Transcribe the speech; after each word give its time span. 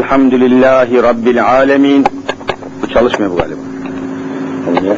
Elhamdülillahi 0.00 1.02
Rabbil 1.02 1.44
alemin. 1.44 2.04
Bu 2.82 2.88
çalışmıyor 2.88 3.32
bu 3.32 3.36
galiba. 3.36 3.60
Olmuyor. 4.68 4.96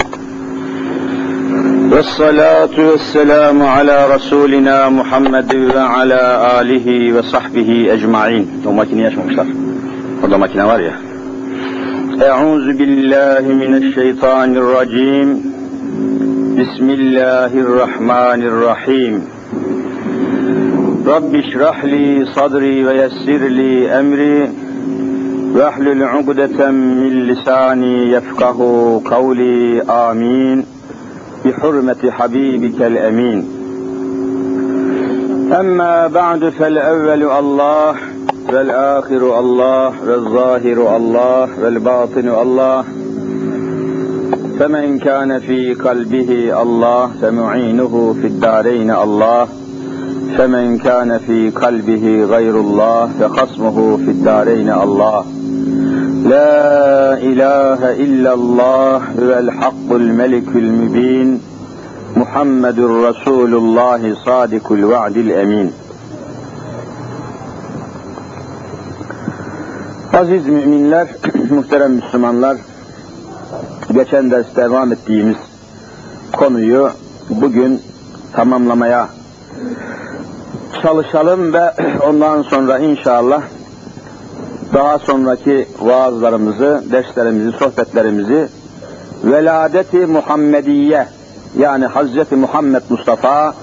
Vessalatu 1.90 2.82
vesselamu 2.82 3.68
ala 3.68 4.14
Resulina 4.14 4.90
Muhammed 4.90 5.52
ve 5.52 5.80
ala 5.80 6.52
alihi 6.54 7.16
ve 7.16 7.22
sahbihi 7.22 7.90
ecmain. 7.90 8.50
O 8.66 8.72
makineyi 8.72 9.06
açmamışlar. 9.06 9.46
Orada 10.24 10.38
makine 10.38 10.64
var 10.64 10.80
ya. 10.80 10.92
Euzu 12.20 12.78
billahi 12.78 13.54
mineşşeytanirracim. 13.54 15.38
Bismillahirrahmanirrahim. 16.58 19.22
Rabbi 21.06 21.52
şrah 21.52 21.84
li 21.84 22.26
sadri 22.34 22.86
ve 22.86 22.96
yessir 22.96 23.56
li 23.56 23.84
emri 23.84 24.50
واحلل 25.54 26.02
عقدة 26.02 26.70
من 26.70 27.08
لساني 27.08 28.12
يفقه 28.12 28.58
قولي 29.04 29.82
آمين. 29.82 30.64
بحرمة 31.44 32.10
حبيبك 32.10 32.82
الأمين. 32.82 33.48
أما 35.60 36.06
بعد 36.06 36.48
فالأول 36.48 37.22
الله 37.22 37.94
والآخر 38.52 39.38
الله 39.38 39.92
والظاهر 40.06 40.96
الله 40.96 41.48
والباطن 41.64 42.28
الله. 42.28 42.84
فمن 44.58 44.98
كان 44.98 45.38
في 45.38 45.74
قلبه 45.74 46.62
الله 46.62 47.10
فمعينه 47.22 48.16
في 48.20 48.26
الدارين 48.26 48.90
الله. 48.90 49.61
فمن 50.37 50.77
كان 50.77 51.17
في 51.17 51.49
قلبه 51.49 52.23
غير 52.23 52.59
الله 52.59 53.09
فخصمه 53.19 53.97
في 53.97 54.11
الدارين 54.11 54.69
الله 54.71 55.25
لا 56.23 57.13
إله 57.13 57.79
إلا 57.91 58.33
الله 58.33 58.95
هو 58.97 59.39
الحق 59.39 59.91
الملك 59.91 60.47
المبين 60.55 61.41
محمد 62.15 62.79
رسول 62.79 63.55
الله 63.55 64.15
صادق 64.25 64.71
الوعد 64.71 65.17
الأمين 65.17 65.71
Aziz 70.13 70.47
müminler, 70.47 71.07
muhterem 71.49 71.91
Müslümanlar, 71.91 72.57
geçen 73.93 74.31
ders 74.31 74.55
devam 74.55 74.91
ettiğimiz 74.91 75.37
konuyu 76.33 76.89
bugün 77.29 77.81
tamamlamaya 78.33 79.09
çalışalım 80.82 81.52
ve 81.52 81.74
ondan 82.08 82.42
sonra 82.42 82.78
inşallah 82.78 83.42
daha 84.74 84.98
sonraki 84.98 85.68
vaazlarımızı, 85.80 86.84
derslerimizi, 86.92 87.58
sohbetlerimizi 87.58 88.48
veladeti 89.24 89.96
Muhammediye 89.96 91.06
yani 91.58 91.86
Hazreti 91.86 92.36
Muhammed 92.36 92.82
Mustafa 92.88 93.54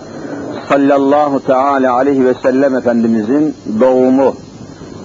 sallallahu 0.69 1.45
teala 1.45 1.93
aleyhi 1.93 2.25
ve 2.25 2.33
sellem 2.33 2.75
Efendimizin 2.75 3.55
doğumu, 3.79 4.35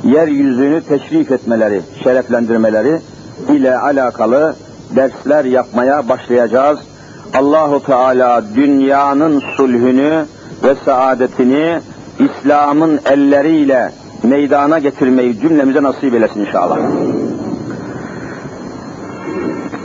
yeryüzünü 0.05 0.83
teşrif 0.83 1.33
etmeleri, 1.33 1.83
şereflendirmeleri 2.05 3.01
ile 3.49 3.79
alakalı 3.79 4.55
dersler 4.97 5.45
yapmaya 5.45 6.09
başlayacağız. 6.09 6.79
Allahu 7.35 7.83
Teala 7.83 8.45
dünyanın 8.55 9.43
sulhünü 9.57 10.27
ve 10.65 10.75
saadetini 10.85 11.81
İslam'ın 12.24 13.00
elleriyle 13.06 13.92
meydana 14.24 14.80
getirmeyi 14.80 15.40
cümlemize 15.42 15.84
nasip 15.84 16.14
eylesin 16.14 16.40
inşallah. 16.40 16.78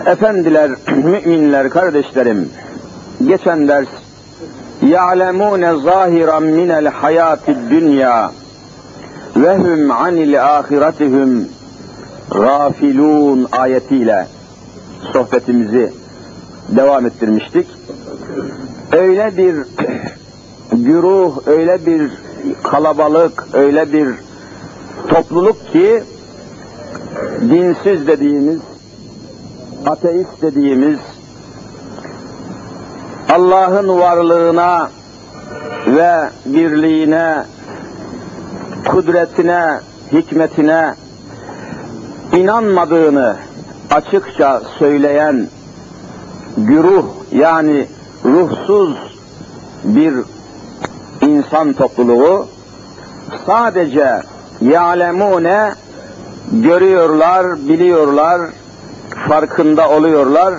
Efendiler, 0.07 0.71
müminler, 1.05 1.71
kardeşlerim, 1.71 2.51
geçen 3.29 3.69
ders 3.69 3.89
يَعْلَمُونَ 4.83 5.65
ظَاهِرًا 5.89 6.39
مِنَ 6.59 6.71
الْحَيَاةِ 6.83 7.45
الدُّنْيَا 7.57 8.19
وَهُمْ 9.43 9.93
عَنِ 9.93 10.17
الْآخِرَتِهُمْ 10.29 11.45
gafilun 12.31 13.49
ayetiyle 13.53 14.27
sohbetimizi 15.13 15.93
devam 16.69 17.07
ettirmiştik. 17.07 17.67
Öyle 18.93 19.37
bir 19.37 19.57
güruh, 20.73 21.47
öyle 21.47 21.87
bir 21.87 22.11
kalabalık, 22.64 23.48
öyle 23.54 23.94
bir 23.94 24.08
topluluk 25.10 25.72
ki 25.72 26.04
dinsiz 27.42 28.08
dediğimiz, 28.08 28.60
ateist 29.86 30.42
dediğimiz, 30.42 31.00
Allah'ın 33.30 34.00
varlığına 34.00 34.90
ve 35.88 36.30
birliğine, 36.46 37.46
kudretine, 38.88 39.80
hikmetine 40.12 40.96
inanmadığını 42.34 43.36
açıkça 43.92 44.62
söyleyen 44.80 45.48
güruh 46.58 47.06
yani 47.32 47.88
ruhsuz 48.26 48.98
bir 49.84 50.14
insan 51.30 51.74
topluluğu 51.74 52.48
sadece 53.46 54.22
yalemune 54.62 55.74
görüyorlar, 56.52 57.58
biliyorlar, 57.68 58.42
farkında 59.28 59.90
oluyorlar. 59.90 60.54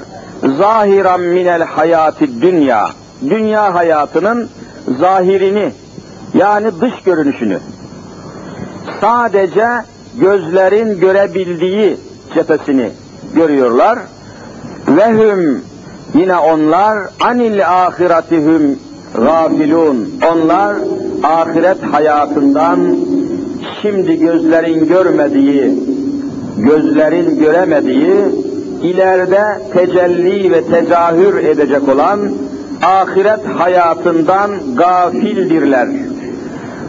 Zahiran 0.59 1.21
minel 1.21 1.63
hayati 1.63 2.43
dünya. 2.43 2.91
Dünya 3.31 3.75
hayatının 3.75 4.49
zahirini 4.99 5.73
yani 6.35 6.81
dış 6.81 7.03
görünüşünü 7.05 7.59
sadece 9.01 9.69
gözlerin 10.21 11.01
görebildiği 11.01 11.97
cephesini 12.35 12.91
görüyorlar. 13.35 13.99
Ve 14.89 15.09
hüm 15.09 15.65
yine 16.15 16.37
onlar 16.37 16.99
anil 17.21 17.69
ahiretihüm 17.69 18.79
gafilun. 19.15 20.09
Onlar 20.33 20.77
ahiret 21.23 21.83
hayatından 21.83 22.97
şimdi 23.83 24.19
gözlerin 24.19 24.89
görmediği, 24.89 25.79
gözlerin 26.57 27.39
göremediği, 27.39 28.15
ileride 28.83 29.45
tecelli 29.73 30.53
ve 30.53 30.65
tezahür 30.65 31.37
edecek 31.37 31.89
olan 31.89 32.21
ahiret 32.83 33.47
hayatından 33.59 34.51
gafildirler. 34.77 35.89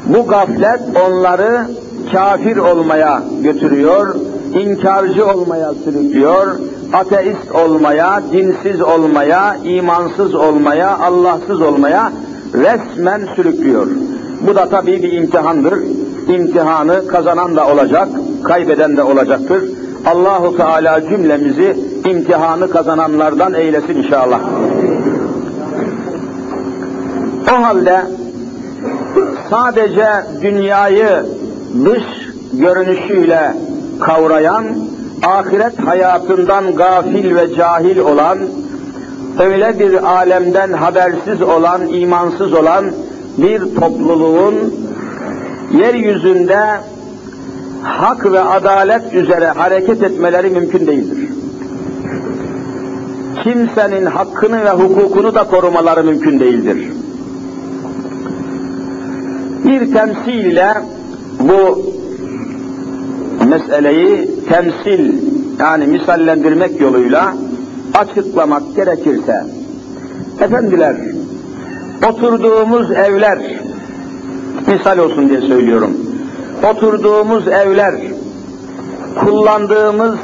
Bu 0.05 0.27
gaflet 0.27 0.81
onları 1.07 1.67
kafir 2.11 2.57
olmaya 2.57 3.23
götürüyor, 3.43 4.15
inkarcı 4.59 5.27
olmaya 5.27 5.73
sürüklüyor, 5.73 6.59
ateist 6.93 7.51
olmaya, 7.53 8.21
dinsiz 8.31 8.81
olmaya, 8.81 9.55
imansız 9.63 10.35
olmaya, 10.35 10.97
Allahsız 10.97 11.61
olmaya 11.61 12.11
resmen 12.53 13.27
sürüklüyor. 13.35 13.87
Bu 14.47 14.55
da 14.55 14.69
tabii 14.69 15.03
bir 15.03 15.11
imtihandır. 15.11 15.79
İmtihanı 16.27 17.07
kazanan 17.07 17.55
da 17.55 17.67
olacak, 17.67 18.07
kaybeden 18.43 18.97
de 18.97 19.03
olacaktır. 19.03 19.63
Allahu 20.05 20.57
Teala 20.57 21.01
cümlemizi 21.01 21.77
imtihanı 22.05 22.69
kazananlardan 22.69 23.53
eylesin 23.53 23.95
inşallah. 23.95 24.39
O 27.51 27.63
halde 27.63 28.01
sadece 29.49 30.07
dünyayı 30.41 31.25
dış 31.85 32.03
görünüşüyle 32.53 33.55
kavrayan, 33.99 34.65
ahiret 35.23 35.79
hayatından 35.79 36.75
gafil 36.75 37.35
ve 37.35 37.55
cahil 37.55 37.97
olan, 37.97 38.37
öyle 39.39 39.79
bir 39.79 40.03
alemden 40.03 40.73
habersiz 40.73 41.41
olan, 41.41 41.87
imansız 41.87 42.53
olan 42.53 42.85
bir 43.37 43.75
topluluğun 43.75 44.55
yeryüzünde 45.73 46.59
hak 47.83 48.31
ve 48.31 48.41
adalet 48.41 49.13
üzere 49.13 49.47
hareket 49.47 50.03
etmeleri 50.03 50.49
mümkün 50.49 50.87
değildir. 50.87 51.29
Kimsenin 53.43 54.05
hakkını 54.05 54.65
ve 54.65 54.69
hukukunu 54.69 55.35
da 55.35 55.43
korumaları 55.43 56.03
mümkün 56.03 56.39
değildir. 56.39 56.91
Bir 59.65 59.93
temsil 59.93 60.45
ile 60.45 60.73
bu 61.39 61.83
meseleyi 63.51 64.29
temsil 64.49 65.13
yani 65.59 65.87
misallendirmek 65.87 66.81
yoluyla 66.81 67.33
açıklamak 67.93 68.75
gerekirse 68.75 69.45
efendiler 70.39 70.95
oturduğumuz 72.09 72.91
evler 72.91 73.39
misal 74.67 74.97
olsun 74.97 75.29
diye 75.29 75.41
söylüyorum 75.41 75.97
oturduğumuz 76.71 77.47
evler 77.47 77.95
kullandığımız 79.19 80.15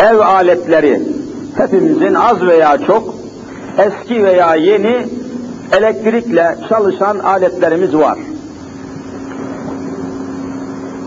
ev 0.00 0.18
aletleri, 0.18 1.02
hepimizin 1.56 2.14
az 2.14 2.46
veya 2.46 2.78
çok, 2.78 3.14
eski 3.78 4.24
veya 4.24 4.54
yeni 4.54 5.06
elektrikle 5.72 6.56
çalışan 6.68 7.18
aletlerimiz 7.18 7.96
var. 7.96 8.18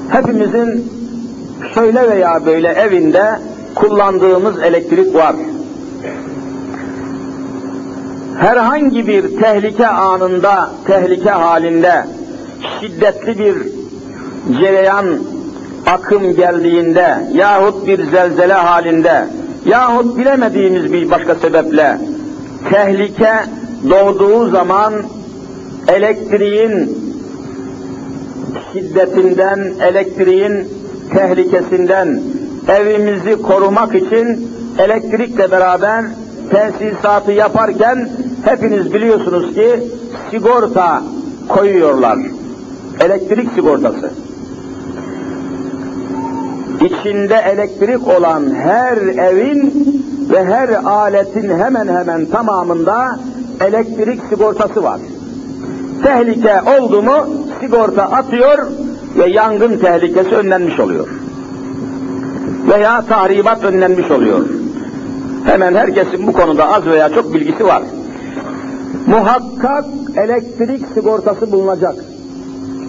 Hepimizin 0.09 0.91
şöyle 1.73 2.09
veya 2.09 2.45
böyle 2.45 2.67
evinde 2.67 3.39
kullandığımız 3.75 4.63
elektrik 4.63 5.15
var. 5.15 5.35
Herhangi 8.39 9.07
bir 9.07 9.41
tehlike 9.41 9.87
anında, 9.87 10.69
tehlike 10.87 11.29
halinde 11.29 12.05
şiddetli 12.79 13.39
bir 13.39 13.55
cereyan, 14.59 15.05
akım 15.85 16.35
geldiğinde 16.35 17.17
yahut 17.33 17.87
bir 17.87 18.11
zelzele 18.11 18.53
halinde 18.53 19.27
yahut 19.65 20.17
bilemediğimiz 20.17 20.93
bir 20.93 21.11
başka 21.11 21.35
sebeple 21.35 21.97
tehlike 22.69 23.33
doğduğu 23.89 24.49
zaman 24.49 24.93
elektriğin 25.87 27.04
şiddetinden, 28.75 29.73
elektriğin 29.81 30.67
tehlikesinden 31.13 32.21
evimizi 32.67 33.41
korumak 33.41 33.95
için 33.95 34.51
elektrikle 34.77 35.51
beraber 35.51 36.05
tesisatı 36.49 37.31
yaparken 37.31 38.09
hepiniz 38.45 38.93
biliyorsunuz 38.93 39.53
ki 39.55 39.83
sigorta 40.31 41.03
koyuyorlar. 41.47 42.17
Elektrik 42.99 43.51
sigortası. 43.55 44.11
İçinde 46.81 47.35
elektrik 47.35 48.07
olan 48.07 48.55
her 48.55 48.97
evin 48.97 49.73
ve 50.29 50.45
her 50.45 50.69
aletin 50.69 51.49
hemen 51.49 51.87
hemen 51.87 52.25
tamamında 52.25 53.19
elektrik 53.67 54.21
sigortası 54.29 54.83
var. 54.83 54.99
Tehlike 56.03 56.61
oldu 56.79 57.03
mu 57.03 57.44
sigorta 57.59 58.03
atıyor 58.03 58.57
ve 59.17 59.29
yangın 59.29 59.77
tehlikesi 59.77 60.35
önlenmiş 60.35 60.79
oluyor. 60.79 61.07
Veya 62.69 63.01
tahribat 63.09 63.63
önlenmiş 63.63 64.11
oluyor. 64.11 64.45
Hemen 65.45 65.75
herkesin 65.75 66.27
bu 66.27 66.33
konuda 66.33 66.73
az 66.73 66.85
veya 66.85 67.09
çok 67.09 67.33
bilgisi 67.33 67.65
var. 67.65 67.83
Muhakkak 69.07 69.85
elektrik 70.15 70.81
sigortası 70.93 71.51
bulunacak. 71.51 71.95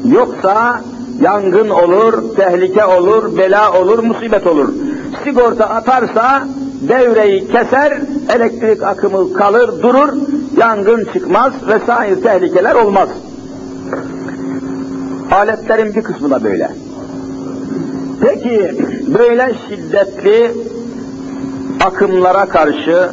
Yoksa 0.05 0.81
yangın 1.21 1.69
olur, 1.69 2.37
tehlike 2.37 2.85
olur, 2.85 3.39
bela 3.39 3.81
olur, 3.81 3.99
musibet 3.99 4.47
olur. 4.47 4.69
Sigorta 5.25 5.69
atarsa 5.69 6.43
devreyi 6.89 7.49
keser, 7.49 7.99
elektrik 8.37 8.83
akımı 8.83 9.33
kalır, 9.33 9.83
durur, 9.83 10.13
yangın 10.57 11.09
çıkmaz 11.13 11.53
vesaire 11.69 12.21
tehlikeler 12.21 12.75
olmaz. 12.75 13.09
Aletlerin 15.31 15.95
bir 15.95 16.03
kısmı 16.03 16.31
da 16.31 16.45
böyle. 16.45 16.71
Peki 18.21 18.75
böyle 19.19 19.55
şiddetli 19.69 20.53
akımlara 21.85 22.47
karşı, 22.47 23.11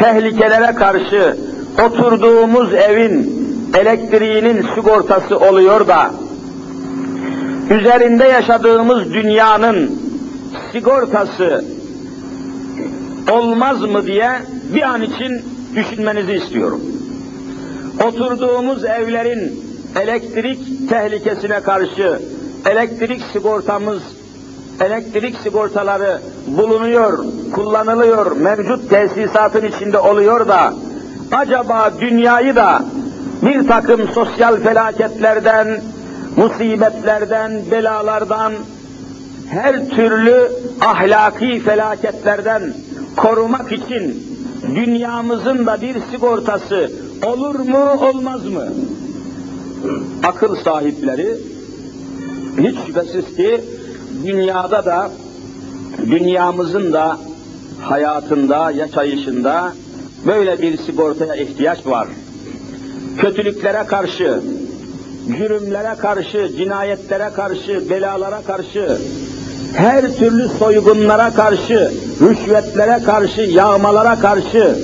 tehlikelere 0.00 0.74
karşı 0.74 1.36
oturduğumuz 1.86 2.74
evin 2.74 3.44
elektriğinin 3.78 4.66
sigortası 4.74 5.38
oluyor 5.38 5.88
da 5.88 6.10
üzerinde 7.70 8.24
yaşadığımız 8.24 9.14
dünyanın 9.14 9.98
sigortası 10.72 11.64
olmaz 13.32 13.80
mı 13.80 14.06
diye 14.06 14.30
bir 14.74 14.82
an 14.82 15.02
için 15.02 15.42
düşünmenizi 15.76 16.32
istiyorum. 16.32 16.80
Oturduğumuz 18.06 18.84
evlerin 18.84 19.60
elektrik 20.00 20.73
tehlikesine 20.88 21.60
karşı 21.60 22.20
elektrik 22.70 23.22
sigortamız, 23.32 24.02
elektrik 24.80 25.36
sigortaları 25.42 26.20
bulunuyor, 26.46 27.24
kullanılıyor, 27.52 28.36
mevcut 28.36 28.90
tesisatın 28.90 29.66
içinde 29.66 29.98
oluyor 29.98 30.48
da 30.48 30.74
acaba 31.32 31.92
dünyayı 32.00 32.56
da 32.56 32.82
bir 33.42 33.68
takım 33.68 34.08
sosyal 34.08 34.56
felaketlerden, 34.60 35.80
musibetlerden, 36.36 37.70
belalardan, 37.70 38.52
her 39.50 39.88
türlü 39.88 40.52
ahlaki 40.80 41.60
felaketlerden 41.60 42.74
korumak 43.16 43.72
için 43.72 44.24
dünyamızın 44.74 45.66
da 45.66 45.80
bir 45.80 45.96
sigortası 46.10 46.92
olur 47.26 47.58
mu 47.58 48.06
olmaz 48.08 48.46
mı? 48.46 48.64
Akıl 50.22 50.56
sahipleri 50.56 51.36
hiç 52.58 52.78
şüphesiz 52.86 53.36
ki 53.36 53.60
dünyada 54.24 54.84
da 54.84 55.10
dünyamızın 56.10 56.92
da 56.92 57.18
hayatında, 57.80 58.70
yaşayışında 58.70 59.72
böyle 60.26 60.62
bir 60.62 60.78
sigortaya 60.78 61.34
ihtiyaç 61.34 61.86
var. 61.86 62.08
Kötülüklere 63.18 63.86
karşı, 63.86 64.40
cürümlere 65.38 65.94
karşı, 65.98 66.50
cinayetlere 66.56 67.30
karşı, 67.36 67.90
belalara 67.90 68.42
karşı, 68.46 68.98
her 69.74 70.16
türlü 70.16 70.48
soygunlara 70.48 71.30
karşı, 71.30 71.92
rüşvetlere 72.20 73.02
karşı, 73.04 73.40
yağmalara 73.40 74.18
karşı 74.18 74.78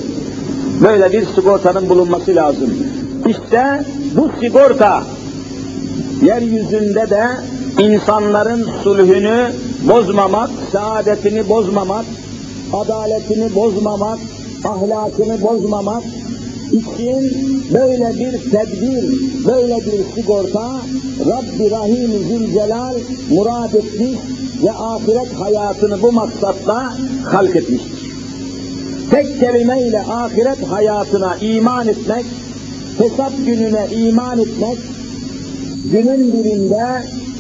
böyle 0.83 1.13
bir 1.13 1.27
sigortanın 1.27 1.89
bulunması 1.89 2.37
lazım. 2.37 2.71
İşte 3.27 3.85
bu 4.17 4.31
sigorta 4.41 5.03
yeryüzünde 6.23 7.11
de 7.11 7.27
insanların 7.79 8.69
sulhünü 8.85 9.53
bozmamak, 9.89 10.51
saadetini 10.73 11.49
bozmamak, 11.49 12.05
adaletini 12.73 13.55
bozmamak, 13.55 14.19
ahlakını 14.65 15.43
bozmamak 15.43 16.05
için 16.73 17.33
böyle 17.75 18.15
bir 18.15 18.51
tedbir, 18.51 19.05
böyle 19.47 19.77
bir 19.77 20.15
sigorta 20.15 20.71
Rabbi 21.27 21.71
Rahim 21.71 22.11
Zülcelal 22.29 22.95
murad 23.31 23.75
etmiş 23.75 24.19
ve 24.65 24.73
ahiret 24.73 25.35
hayatını 25.41 26.03
bu 26.03 26.13
maksatla 26.13 26.95
halk 27.25 27.57
etmiştir. 27.57 28.11
Tek 29.11 29.41
kelimeyle 29.41 30.01
ahiret 30.01 30.69
hayatına 30.71 31.37
iman 31.37 31.89
etmek, 31.89 32.25
hesap 33.01 33.33
gününe 33.47 33.87
iman 33.93 34.39
etmek, 34.39 34.79
günün 35.93 36.33
birinde 36.33 36.87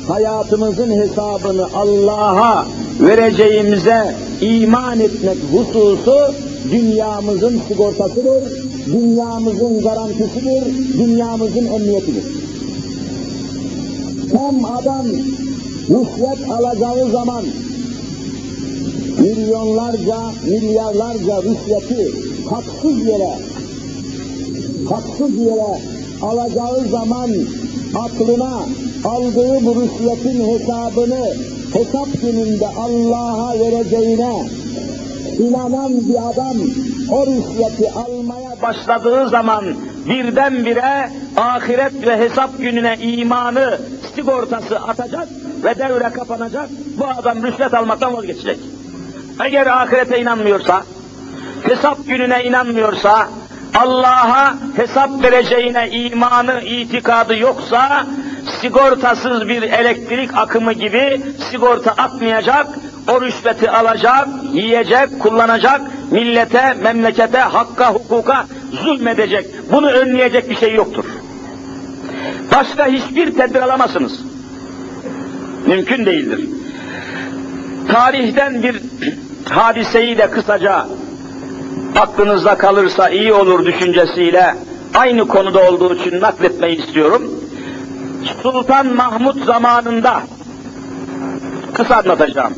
hayatımızın 0.09 0.91
hesabını 0.91 1.67
Allah'a 1.75 2.67
vereceğimize 3.01 4.15
iman 4.41 5.01
etmek 5.01 5.37
hususu 5.53 6.17
dünyamızın 6.73 7.61
sigortasıdır, 7.69 8.45
dünyamızın 8.87 9.83
garantisidir, 9.83 10.65
dünyamızın 10.99 11.67
emniyetidir. 11.67 12.25
Tam 14.33 14.65
adam 14.65 15.07
rüşvet 15.89 16.51
alacağı 16.51 17.11
zaman 17.11 17.45
milyonlarca, 19.19 20.19
milyarlarca 20.47 21.43
rüşveti 21.43 22.11
haksız 22.51 23.07
yere, 23.07 23.39
haksız 24.91 25.39
yere 25.39 25.81
alacağı 26.23 26.89
zaman 26.91 27.31
aklına 27.95 28.55
aldığı 29.05 29.67
bu 29.67 29.75
rüşvetin 29.83 30.49
hesabını 30.49 31.35
hesap 31.73 32.21
gününde 32.23 32.67
Allah'a 32.67 33.59
vereceğine 33.59 34.49
inanan 35.39 35.93
bir 36.09 36.15
adam 36.15 36.57
o 37.11 37.27
rüşveti 37.27 37.91
almaya 37.91 38.63
başladığı 38.63 39.29
zaman 39.29 39.65
birdenbire 40.09 41.11
ahiret 41.37 42.07
ve 42.07 42.19
hesap 42.19 42.59
gününe 42.59 42.97
imanı 43.01 43.79
sigortası 44.15 44.79
atacak 44.79 45.29
ve 45.65 45.79
devre 45.79 46.11
kapanacak. 46.13 46.69
Bu 46.99 47.05
adam 47.07 47.43
rüşvet 47.43 47.75
almaktan 47.75 48.17
vazgeçecek. 48.17 48.59
Eğer 49.45 49.67
ahirete 49.67 50.21
inanmıyorsa, 50.21 50.83
hesap 51.63 52.07
gününe 52.07 52.45
inanmıyorsa, 52.45 53.29
Allah'a 53.75 54.55
hesap 54.77 55.23
vereceğine 55.23 55.91
imanı, 55.91 56.61
itikadı 56.61 57.39
yoksa, 57.39 58.07
sigortasız 58.61 59.49
bir 59.49 59.63
elektrik 59.63 60.37
akımı 60.37 60.73
gibi 60.73 61.23
sigorta 61.51 61.91
atmayacak, 61.91 62.67
o 63.09 63.21
rüşveti 63.21 63.71
alacak, 63.71 64.29
yiyecek, 64.53 65.21
kullanacak, 65.21 65.81
millete, 66.11 66.75
memlekete, 66.83 67.39
hakka, 67.39 67.95
hukuka 67.95 68.47
zulmedecek. 68.85 69.47
Bunu 69.73 69.91
önleyecek 69.91 70.51
bir 70.51 70.57
şey 70.57 70.75
yoktur. 70.75 71.05
Başka 72.55 72.87
hiçbir 72.87 73.35
tedbir 73.35 73.63
alamazsınız. 73.63 74.21
Mümkün 75.67 76.07
değildir. 76.07 76.49
Tarihten 77.89 78.63
bir 78.63 78.81
hadiseyi 79.51 80.19
de 80.19 80.31
kısaca 80.31 80.87
aklınızda 81.97 82.59
kalırsa 82.59 83.09
iyi 83.09 83.33
olur 83.33 83.67
düşüncesiyle 83.67 84.55
aynı 84.95 85.29
konuda 85.29 85.71
olduğu 85.71 85.95
için 85.95 86.21
nakletmeyi 86.21 86.77
istiyorum. 86.87 87.23
Sultan 88.43 88.87
Mahmud 88.87 89.45
zamanında 89.45 90.23
kısa 91.75 91.97
anlatacağım. 91.97 92.55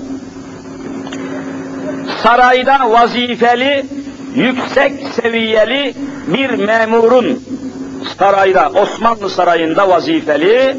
Sarayda 2.23 2.91
vazifeli, 2.91 3.87
yüksek 4.35 4.93
seviyeli 5.23 5.95
bir 6.27 6.51
memurun 6.51 7.43
sarayda, 8.19 8.71
Osmanlı 8.75 9.31
sarayında 9.31 9.89
vazifeli, 9.89 10.77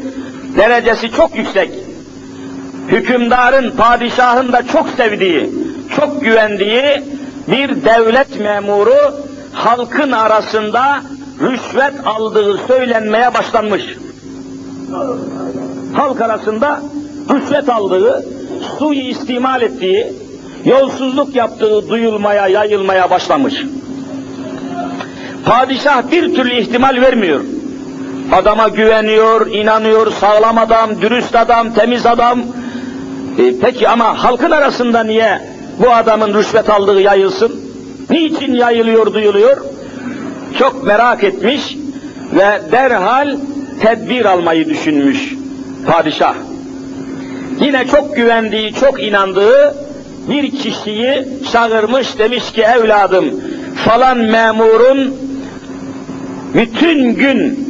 derecesi 0.56 1.10
çok 1.10 1.36
yüksek, 1.36 1.70
hükümdarın, 2.88 3.70
padişahın 3.70 4.52
da 4.52 4.66
çok 4.66 4.88
sevdiği, 4.88 5.50
çok 5.96 6.20
güvendiği 6.20 7.02
bir 7.48 7.84
devlet 7.84 8.40
memuru 8.40 9.14
halkın 9.52 10.12
arasında 10.12 11.00
rüşvet 11.40 12.06
aldığı 12.06 12.58
söylenmeye 12.66 13.34
başlanmış. 13.34 13.82
Halk 15.94 16.20
arasında 16.20 16.82
rüşvet 17.34 17.68
aldığı, 17.68 18.24
suyu 18.78 19.00
istimal 19.00 19.62
ettiği, 19.62 20.12
yolsuzluk 20.64 21.34
yaptığı 21.34 21.88
duyulmaya, 21.88 22.48
yayılmaya 22.48 23.10
başlamış. 23.10 23.54
Padişah 25.44 26.10
bir 26.10 26.34
türlü 26.34 26.54
ihtimal 26.54 27.00
vermiyor. 27.00 27.40
Adama 28.32 28.68
güveniyor, 28.68 29.46
inanıyor, 29.46 30.12
sağlam 30.12 30.58
adam, 30.58 31.00
dürüst 31.00 31.36
adam, 31.36 31.74
temiz 31.74 32.06
adam. 32.06 32.42
E, 33.38 33.58
peki 33.60 33.88
ama 33.88 34.24
halkın 34.24 34.50
arasında 34.50 35.04
niye 35.04 35.53
bu 35.78 35.90
adamın 35.90 36.34
rüşvet 36.34 36.70
aldığı 36.70 37.00
yayılsın? 37.00 37.60
Niçin 38.10 38.54
yayılıyor, 38.54 39.14
duyuluyor? 39.14 39.56
Çok 40.58 40.84
merak 40.84 41.24
etmiş 41.24 41.76
ve 42.34 42.60
derhal 42.72 43.36
tedbir 43.80 44.24
almayı 44.24 44.68
düşünmüş 44.68 45.34
padişah. 45.86 46.34
Yine 47.60 47.86
çok 47.86 48.16
güvendiği, 48.16 48.74
çok 48.74 49.02
inandığı 49.02 49.74
bir 50.30 50.50
kişiyi 50.50 51.28
çağırmış 51.52 52.18
demiş 52.18 52.52
ki 52.52 52.62
evladım 52.62 53.24
falan 53.84 54.18
memurun 54.18 55.14
bütün 56.54 57.14
gün 57.14 57.68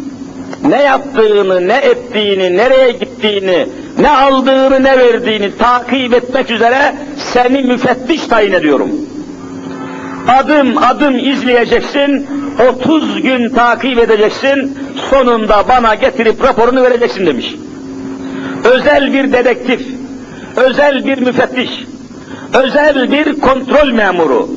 ne 0.69 0.83
yaptığını, 0.83 1.69
ne 1.69 1.77
ettiğini, 1.77 2.57
nereye 2.57 2.91
gittiğini, 2.91 3.67
ne 4.05 4.11
aldığını, 4.11 4.83
ne 4.83 4.99
verdiğini 4.99 5.59
takip 5.59 6.15
etmek 6.15 6.51
üzere 6.51 6.95
seni 7.17 7.63
müfettiş 7.63 8.27
tayin 8.27 8.53
ediyorum. 8.53 8.91
Adım 10.29 10.79
adım 10.79 11.19
izleyeceksin, 11.19 12.27
30 12.77 13.23
gün 13.23 13.49
takip 13.49 13.99
edeceksin, 13.99 14.79
sonunda 15.11 15.65
bana 15.69 15.95
getirip 15.95 16.45
raporunu 16.45 16.83
vereceksin 16.83 17.27
demiş. 17.27 17.55
Özel 18.65 19.13
bir 19.13 19.33
dedektif, 19.33 19.81
özel 20.57 21.07
bir 21.07 21.19
müfettiş, 21.19 21.71
özel 22.55 23.13
bir 23.13 23.41
kontrol 23.41 23.93
memuru. 23.93 24.49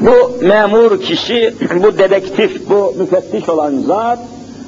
Bu 0.00 0.46
memur 0.46 1.00
kişi, 1.00 1.54
bu 1.82 1.98
dedektif, 1.98 2.68
bu 2.70 2.94
müfettiş 2.98 3.48
olan 3.48 3.78
zat, 3.78 4.18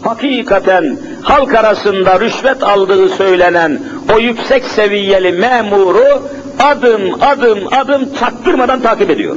hakikaten 0.02 0.99
halk 1.23 1.54
arasında 1.54 2.21
rüşvet 2.21 2.62
aldığı 2.62 3.09
söylenen 3.09 3.80
o 4.14 4.18
yüksek 4.18 4.64
seviyeli 4.64 5.32
memuru 5.32 6.23
adım 6.61 7.00
adım 7.21 7.59
adım 7.73 8.14
çaktırmadan 8.21 8.80
takip 8.80 9.11
ediyor. 9.11 9.37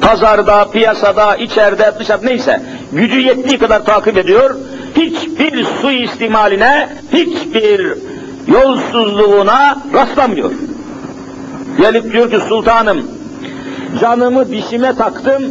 Pazarda, 0.00 0.70
piyasada, 0.70 1.36
içeride, 1.36 1.92
dışarıda 1.98 2.26
neyse 2.26 2.62
gücü 2.92 3.20
yettiği 3.20 3.58
kadar 3.58 3.84
takip 3.84 4.18
ediyor. 4.18 4.56
Hiçbir 4.96 5.64
suistimaline, 5.64 6.88
hiçbir 7.12 7.94
yolsuzluğuna 8.46 9.82
rastlamıyor. 9.94 10.50
Gelip 11.80 12.12
diyor 12.12 12.30
ki 12.30 12.38
sultanım, 12.48 13.06
canımı 14.00 14.50
dişime 14.50 14.96
taktım, 14.96 15.42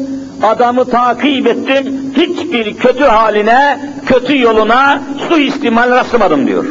adamı 0.43 0.85
takip 0.85 1.47
ettim, 1.47 2.13
hiçbir 2.15 2.77
kötü 2.77 3.03
haline, 3.03 3.79
kötü 4.05 4.41
yoluna 4.41 5.01
suistimal 5.29 5.91
rastlamadım 5.91 6.47
diyor. 6.47 6.65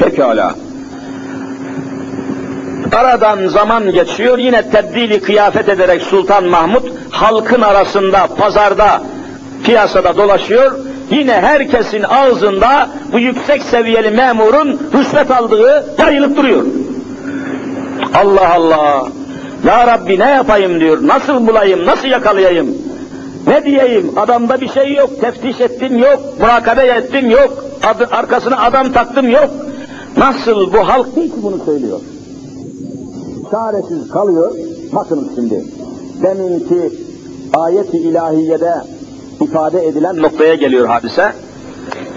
Pekala. 0.00 0.54
Aradan 2.96 3.46
zaman 3.46 3.92
geçiyor, 3.92 4.38
yine 4.38 4.70
tebdili 4.70 5.20
kıyafet 5.20 5.68
ederek 5.68 6.02
Sultan 6.02 6.44
Mahmud 6.44 6.82
halkın 7.10 7.60
arasında, 7.60 8.26
pazarda, 8.26 9.02
piyasada 9.64 10.16
dolaşıyor. 10.16 10.78
Yine 11.10 11.32
herkesin 11.32 12.02
ağzında 12.02 12.88
bu 13.12 13.18
yüksek 13.18 13.62
seviyeli 13.62 14.10
memurun 14.10 14.80
rüşvet 14.94 15.30
aldığı 15.30 15.94
yayılıp 15.98 16.36
duruyor. 16.36 16.66
Allah 18.14 18.54
Allah! 18.54 19.08
Ya 19.66 19.86
Rabbi 19.86 20.18
ne 20.18 20.30
yapayım 20.30 20.80
diyor, 20.80 20.98
nasıl 21.02 21.46
bulayım, 21.46 21.86
nasıl 21.86 22.08
yakalayayım? 22.08 22.78
Ne 23.46 23.64
diyeyim, 23.64 24.12
adamda 24.16 24.60
bir 24.60 24.68
şey 24.68 24.94
yok, 24.94 25.20
teftiş 25.20 25.60
ettim 25.60 25.98
yok, 25.98 26.20
murakabe 26.40 26.82
ettim 26.82 27.30
yok, 27.30 27.64
adı, 27.84 28.08
arkasına 28.10 28.62
adam 28.62 28.92
taktım 28.92 29.30
yok. 29.30 29.50
Nasıl 30.16 30.72
bu 30.72 30.88
halk 30.88 31.06
hiç 31.16 31.32
bunu 31.42 31.64
söylüyor? 31.64 32.00
Çaresiz 33.50 34.08
kalıyor, 34.08 34.52
bakın 34.92 35.32
şimdi, 35.34 35.64
deminki 36.22 36.90
ayet-i 37.54 37.96
ilahiyede 37.96 38.74
ifade 39.40 39.86
edilen 39.86 40.22
noktaya 40.22 40.54
geliyor 40.54 40.88
hadise. 40.88 41.32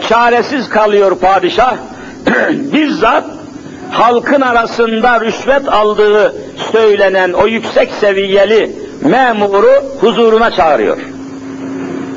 Çaresiz 0.10 0.70
kalıyor 0.70 1.18
padişah, 1.18 1.78
bizzat 2.74 3.37
halkın 3.92 4.42
arasında 4.42 5.22
rüşvet 5.22 5.74
aldığı 5.74 6.36
söylenen 6.72 7.34
o 7.34 7.48
yüksek 7.48 7.92
seviyeli 7.92 8.72
memuru 9.02 9.84
huzuruna 10.02 10.52
çağırıyor. 10.52 10.98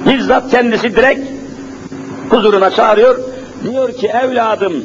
Bizzat 0.07 0.51
kendisi 0.51 0.97
direkt 0.97 1.21
huzuruna 2.31 2.71
çağırıyor. 2.71 3.19
Diyor 3.65 3.93
ki 3.93 4.07
evladım 4.07 4.85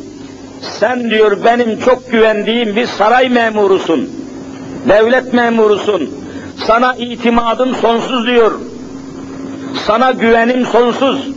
sen 0.62 1.10
diyor 1.10 1.38
benim 1.46 1.80
çok 1.80 2.12
güvendiğim 2.12 2.76
bir 2.76 2.86
saray 2.86 3.30
memurusun. 3.30 4.10
Devlet 4.90 5.34
memurusun. 5.34 6.10
Sana 6.68 6.96
itimadım 6.96 7.76
sonsuz 7.76 8.28
diyor. 8.28 8.52
Sana 9.88 10.12
güvenim 10.12 10.66
sonsuz. 10.66 11.28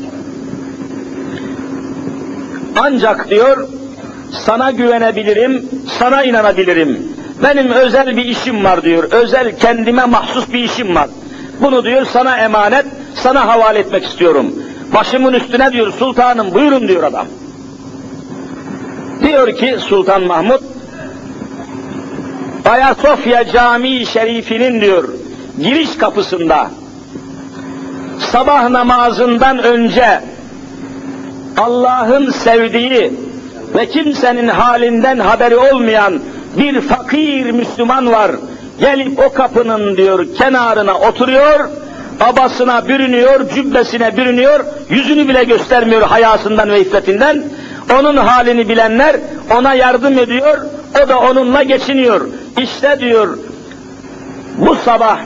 Ancak 2.76 3.31
diyor 3.31 3.69
sana 4.32 4.70
güvenebilirim, 4.70 5.68
sana 5.99 6.25
inanabilirim. 6.25 7.12
Benim 7.42 7.70
özel 7.70 8.16
bir 8.16 8.25
işim 8.25 8.64
var 8.64 8.82
diyor, 8.82 9.04
özel 9.11 9.58
kendime 9.58 10.04
mahsus 10.04 10.52
bir 10.52 10.64
işim 10.64 10.94
var. 10.94 11.08
Bunu 11.61 11.85
diyor 11.85 12.06
sana 12.12 12.37
emanet, 12.37 12.87
sana 13.14 13.47
havale 13.47 13.78
etmek 13.78 14.04
istiyorum. 14.04 14.54
Başımın 14.94 15.32
üstüne 15.32 15.73
diyor 15.73 15.92
sultanım 15.92 16.54
buyurun 16.54 16.88
diyor 16.88 17.02
adam. 17.02 17.26
Diyor 19.23 19.56
ki 19.56 19.76
Sultan 19.78 20.23
Mahmud, 20.23 20.61
Ayasofya 22.64 23.44
Camii 23.44 24.06
Şerifinin 24.06 24.80
diyor 24.80 25.08
giriş 25.62 25.99
kapısında 25.99 26.70
sabah 28.18 28.68
namazından 28.68 29.58
önce 29.58 30.20
Allah'ın 31.56 32.30
sevdiği 32.30 33.12
ve 33.75 33.87
kimsenin 33.87 34.48
halinden 34.48 35.18
haberi 35.18 35.56
olmayan 35.56 36.20
bir 36.58 36.80
fakir 36.80 37.50
Müslüman 37.50 38.12
var. 38.12 38.30
Gelip 38.80 39.18
o 39.18 39.32
kapının 39.32 39.96
diyor 39.96 40.26
kenarına 40.38 40.98
oturuyor, 40.98 41.68
abasına 42.20 42.88
bürünüyor, 42.88 43.50
cübbesine 43.50 44.16
bürünüyor, 44.16 44.64
yüzünü 44.90 45.28
bile 45.28 45.44
göstermiyor 45.44 46.02
hayasından 46.02 46.70
ve 46.70 46.80
iffetinden. 46.80 47.44
Onun 48.00 48.16
halini 48.16 48.68
bilenler 48.68 49.16
ona 49.58 49.75
yardım 49.75 50.18
ediyor, 50.18 50.58
o 51.04 51.08
da 51.08 51.18
onunla 51.18 51.62
geçiniyor. 51.62 52.28
İşte 52.58 53.00
diyor 53.00 53.38
bu 54.58 54.75
sabah, 54.75 55.18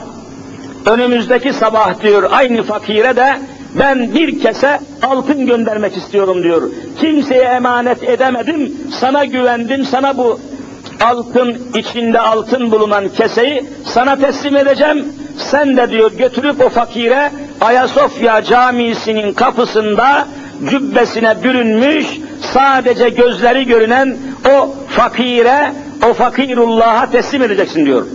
önümüzdeki 0.85 1.53
sabah 1.53 2.01
diyor 2.01 2.29
aynı 2.31 2.63
fakire 2.63 3.15
de 3.15 3.39
ben 3.79 4.15
bir 4.15 4.39
kese 4.39 4.79
altın 5.03 5.45
göndermek 5.45 5.97
istiyorum 5.97 6.43
diyor. 6.43 6.61
Kimseye 6.99 7.43
emanet 7.43 8.03
edemedim, 8.03 8.73
sana 8.99 9.25
güvendim, 9.25 9.85
sana 9.85 10.17
bu 10.17 10.39
altın 11.03 11.57
içinde 11.75 12.19
altın 12.19 12.71
bulunan 12.71 13.09
keseyi 13.09 13.63
sana 13.85 14.15
teslim 14.15 14.55
edeceğim. 14.55 15.05
Sen 15.37 15.77
de 15.77 15.89
diyor 15.89 16.11
götürüp 16.11 16.65
o 16.65 16.69
fakire 16.69 17.31
Ayasofya 17.61 18.43
Camisi'nin 18.43 19.33
kapısında 19.33 20.27
cübbesine 20.69 21.43
bürünmüş, 21.43 22.07
sadece 22.53 23.09
gözleri 23.09 23.65
görünen 23.65 24.17
o 24.55 24.75
fakire, 24.89 25.73
o 26.09 26.13
fakirullah'a 26.13 27.11
teslim 27.11 27.41
edeceksin 27.41 27.85
diyor. 27.85 28.05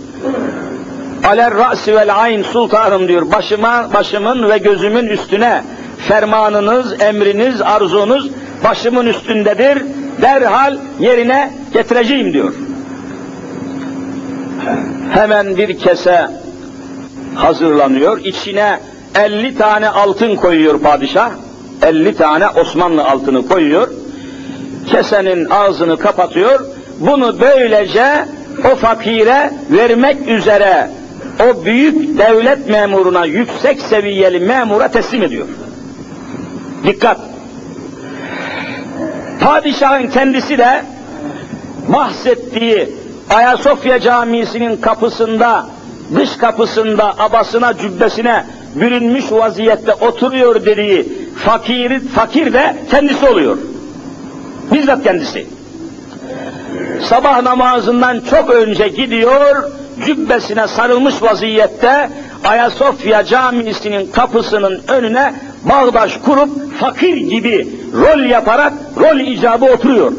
Aler 1.27 1.53
ra'si 1.53 1.95
vel 1.95 2.21
ayn 2.21 2.43
sultanım 2.43 3.07
diyor. 3.07 3.31
Başıma, 3.31 3.93
başımın 3.93 4.49
ve 4.49 4.57
gözümün 4.57 5.07
üstüne 5.07 5.63
fermanınız, 6.07 7.01
emriniz, 7.01 7.61
arzunuz 7.61 8.29
başımın 8.63 9.05
üstündedir. 9.05 9.83
Derhal 10.21 10.77
yerine 10.99 11.51
getireceğim 11.73 12.33
diyor. 12.33 12.53
Hemen 15.13 15.57
bir 15.57 15.79
kese 15.79 16.27
hazırlanıyor. 17.35 18.19
İçine 18.23 18.79
50 19.15 19.57
tane 19.57 19.89
altın 19.89 20.35
koyuyor 20.35 20.79
padişah. 20.79 21.31
50 21.81 22.15
tane 22.15 22.47
Osmanlı 22.49 23.05
altını 23.05 23.47
koyuyor. 23.47 23.87
Kesenin 24.91 25.49
ağzını 25.49 25.97
kapatıyor. 25.97 26.65
Bunu 26.99 27.39
böylece 27.39 28.25
o 28.71 28.75
fakire 28.75 29.51
vermek 29.71 30.27
üzere 30.27 30.89
o 31.39 31.65
büyük 31.65 32.17
devlet 32.17 32.69
memuruna, 32.69 33.25
yüksek 33.25 33.81
seviyeli 33.81 34.39
memura 34.39 34.87
teslim 34.87 35.23
ediyor. 35.23 35.47
Dikkat! 36.83 37.19
Padişahın 39.41 40.07
kendisi 40.07 40.57
de 40.57 40.83
bahsettiği 41.87 42.89
Ayasofya 43.29 43.99
Camisi'nin 43.99 44.77
kapısında, 44.77 45.65
dış 46.15 46.37
kapısında 46.37 47.19
abasına, 47.19 47.77
cübbesine 47.77 48.45
bürünmüş 48.75 49.31
vaziyette 49.31 49.93
oturuyor 49.93 50.65
dediği 50.65 51.29
fakir, 51.35 51.99
fakir 51.99 52.53
de 52.53 52.75
kendisi 52.91 53.25
oluyor. 53.25 53.57
Bizzat 54.73 55.03
kendisi. 55.03 55.47
Sabah 57.03 57.41
namazından 57.41 58.21
çok 58.29 58.49
önce 58.49 58.87
gidiyor, 58.87 59.71
cübbesine 60.05 60.67
sarılmış 60.67 61.21
vaziyette 61.21 62.09
Ayasofya 62.43 63.23
Camisi'nin 63.23 64.11
kapısının 64.11 64.81
önüne 64.87 65.33
bağdaş 65.69 66.17
kurup 66.17 66.73
fakir 66.79 67.17
gibi 67.17 67.67
rol 67.93 68.19
yaparak 68.19 68.73
rol 68.97 69.19
icabı 69.19 69.65
oturuyor. 69.65 70.11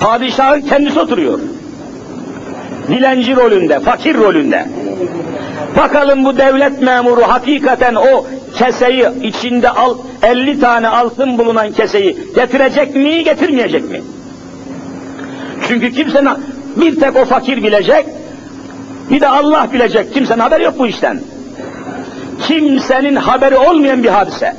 Padişahın 0.00 0.60
kendisi 0.60 1.00
oturuyor. 1.00 1.38
Dilenci 2.88 3.36
rolünde, 3.36 3.80
fakir 3.80 4.14
rolünde. 4.14 4.66
Bakalım 5.76 6.24
bu 6.24 6.38
devlet 6.38 6.82
memuru 6.82 7.22
hakikaten 7.22 7.94
o 7.94 8.26
keseyi 8.54 9.06
içinde 9.22 9.70
al, 9.70 9.98
50 10.22 10.60
tane 10.60 10.88
altın 10.88 11.38
bulunan 11.38 11.72
keseyi 11.72 12.18
getirecek 12.34 12.94
mi, 12.94 13.24
getirmeyecek 13.24 13.90
mi? 13.90 14.00
Çünkü 15.68 15.92
kimsenin 15.92 16.30
bir 16.76 17.00
tek 17.00 17.16
o 17.16 17.24
fakir 17.24 17.62
bilecek, 17.62 18.06
bir 19.10 19.20
de 19.20 19.28
Allah 19.28 19.68
bilecek. 19.72 20.14
Kimsenin 20.14 20.40
haberi 20.40 20.62
yok 20.62 20.74
bu 20.78 20.86
işten. 20.86 21.20
Kimsenin 22.42 23.16
haberi 23.16 23.56
olmayan 23.56 24.02
bir 24.02 24.08
hadise. 24.08 24.56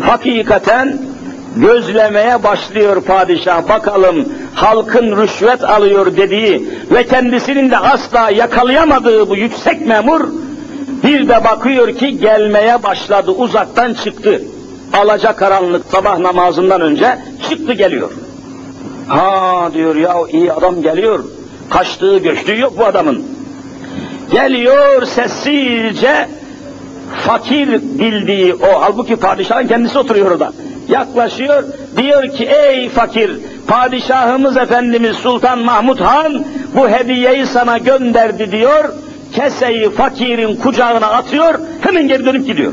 Hakikaten 0.00 0.98
gözlemeye 1.56 2.42
başlıyor 2.42 3.02
padişah. 3.02 3.68
Bakalım 3.68 4.28
halkın 4.54 5.16
rüşvet 5.16 5.64
alıyor 5.64 6.16
dediği 6.16 6.68
ve 6.90 7.06
kendisinin 7.06 7.70
de 7.70 7.78
asla 7.78 8.30
yakalayamadığı 8.30 9.28
bu 9.28 9.36
yüksek 9.36 9.86
memur 9.86 10.20
bir 11.04 11.28
de 11.28 11.44
bakıyor 11.44 11.88
ki 11.94 12.18
gelmeye 12.18 12.82
başladı, 12.82 13.30
uzaktan 13.30 13.94
çıktı. 13.94 14.42
Alaca 14.92 15.36
karanlık 15.36 15.86
sabah 15.92 16.18
namazından 16.18 16.80
önce 16.80 17.18
çıktı 17.48 17.72
geliyor. 17.72 18.10
Ha 19.08 19.70
diyor 19.74 19.96
ya 19.96 20.14
iyi 20.32 20.52
adam 20.52 20.82
geliyor. 20.82 21.24
Kaçtığı 21.70 22.18
göçtüğü 22.18 22.58
yok 22.58 22.78
bu 22.78 22.84
adamın. 22.84 23.24
Geliyor 24.32 25.06
sessizce 25.06 26.28
fakir 27.26 27.68
bildiği 27.72 28.54
o 28.54 28.80
halbuki 28.80 29.16
padişahın 29.16 29.66
kendisi 29.66 29.98
oturuyor 29.98 30.30
orada. 30.30 30.52
Yaklaşıyor 30.88 31.64
diyor 31.96 32.28
ki 32.28 32.44
ey 32.44 32.88
fakir 32.88 33.30
padişahımız 33.66 34.56
efendimiz 34.56 35.16
Sultan 35.16 35.58
Mahmud 35.58 36.00
Han 36.00 36.44
bu 36.74 36.88
hediyeyi 36.88 37.46
sana 37.46 37.78
gönderdi 37.78 38.52
diyor. 38.52 38.84
Keseyi 39.34 39.90
fakirin 39.90 40.56
kucağına 40.56 41.06
atıyor 41.06 41.54
hemen 41.80 42.08
geri 42.08 42.24
dönüp 42.24 42.46
gidiyor. 42.46 42.72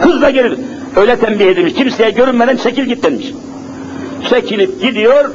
Hızla 0.00 0.30
geri 0.30 0.56
öyle 0.96 1.16
tembih 1.18 1.46
edilmiş 1.46 1.74
kimseye 1.74 2.10
görünmeden 2.10 2.56
çekil 2.56 2.84
git 2.84 3.04
demiş. 3.04 3.26
Çekilip 4.30 4.82
gidiyor 4.82 5.30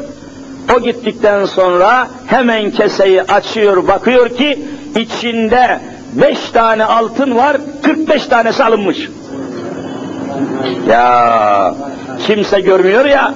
o 0.75 0.79
gittikten 0.79 1.45
sonra 1.45 2.07
hemen 2.27 2.71
keseyi 2.71 3.21
açıyor, 3.21 3.87
bakıyor 3.87 4.29
ki 4.29 4.59
içinde 4.95 5.79
beş 6.13 6.49
tane 6.49 6.85
altın 6.85 7.35
var, 7.35 7.57
45 7.83 8.25
tanesi 8.25 8.63
alınmış. 8.63 9.09
Ya 10.89 11.75
kimse 12.27 12.59
görmüyor 12.59 13.05
ya, 13.05 13.33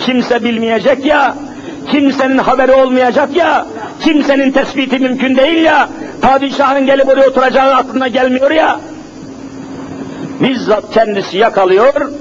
kimse 0.00 0.44
bilmeyecek 0.44 1.06
ya, 1.06 1.34
kimsenin 1.90 2.38
haberi 2.38 2.72
olmayacak 2.72 3.36
ya, 3.36 3.66
kimsenin 4.00 4.52
tespiti 4.52 4.98
mümkün 4.98 5.36
değil 5.36 5.64
ya, 5.64 5.88
padişahın 6.22 6.86
gelip 6.86 7.08
oraya 7.08 7.28
oturacağı 7.28 7.74
aklına 7.74 8.08
gelmiyor 8.08 8.50
ya. 8.50 8.80
Bizzat 10.40 10.94
kendisi 10.94 11.38
yakalıyor 11.38 12.12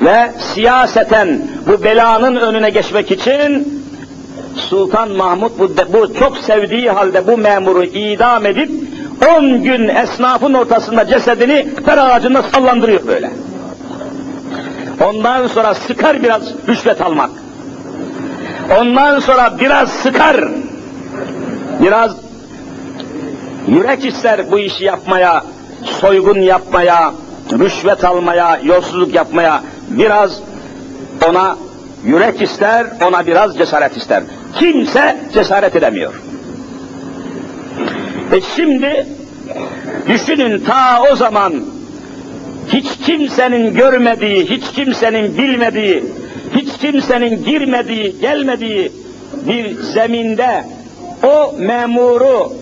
ve 0.00 0.30
siyaseten 0.54 1.42
bu 1.66 1.84
belanın 1.84 2.36
önüne 2.36 2.70
geçmek 2.70 3.10
için 3.10 3.83
Sultan 4.56 5.10
Mahmut 5.10 5.58
bu, 5.58 5.68
bu 5.92 6.14
çok 6.14 6.38
sevdiği 6.38 6.90
halde 6.90 7.26
bu 7.26 7.38
memuru 7.38 7.84
idam 7.84 8.46
edip 8.46 8.70
10 9.38 9.62
gün 9.62 9.88
esnafın 9.88 10.54
ortasında 10.54 11.06
cesedini 11.06 11.74
per 11.86 11.98
ağacında 11.98 12.42
sallandırıyor 12.42 13.06
böyle. 13.06 13.30
Ondan 15.04 15.46
sonra 15.46 15.74
sıkar 15.74 16.22
biraz 16.22 16.42
rüşvet 16.68 17.00
almak. 17.00 17.30
Ondan 18.80 19.20
sonra 19.20 19.58
biraz 19.60 19.90
sıkar. 19.90 20.48
Biraz 21.82 22.16
yürek 23.68 24.04
ister 24.04 24.50
bu 24.50 24.58
işi 24.58 24.84
yapmaya, 24.84 25.44
soygun 25.84 26.40
yapmaya, 26.40 27.14
rüşvet 27.52 28.04
almaya, 28.04 28.60
yolsuzluk 28.62 29.14
yapmaya 29.14 29.62
biraz 29.90 30.40
ona 31.28 31.56
yürek 32.04 32.42
ister, 32.42 32.86
ona 33.08 33.26
biraz 33.26 33.58
cesaret 33.58 33.96
ister. 33.96 34.22
Kimse 34.58 35.16
cesaret 35.34 35.76
edemiyor. 35.76 36.14
E 38.32 38.40
şimdi 38.56 39.06
düşünün 40.08 40.64
ta 40.64 41.02
o 41.12 41.16
zaman 41.16 41.54
hiç 42.68 42.86
kimsenin 43.06 43.74
görmediği, 43.74 44.50
hiç 44.50 44.64
kimsenin 44.72 45.38
bilmediği, 45.38 46.04
hiç 46.54 46.78
kimsenin 46.80 47.44
girmediği, 47.44 48.20
gelmediği 48.20 48.92
bir 49.46 49.74
zeminde 49.74 50.64
o 51.22 51.54
memuru, 51.58 52.52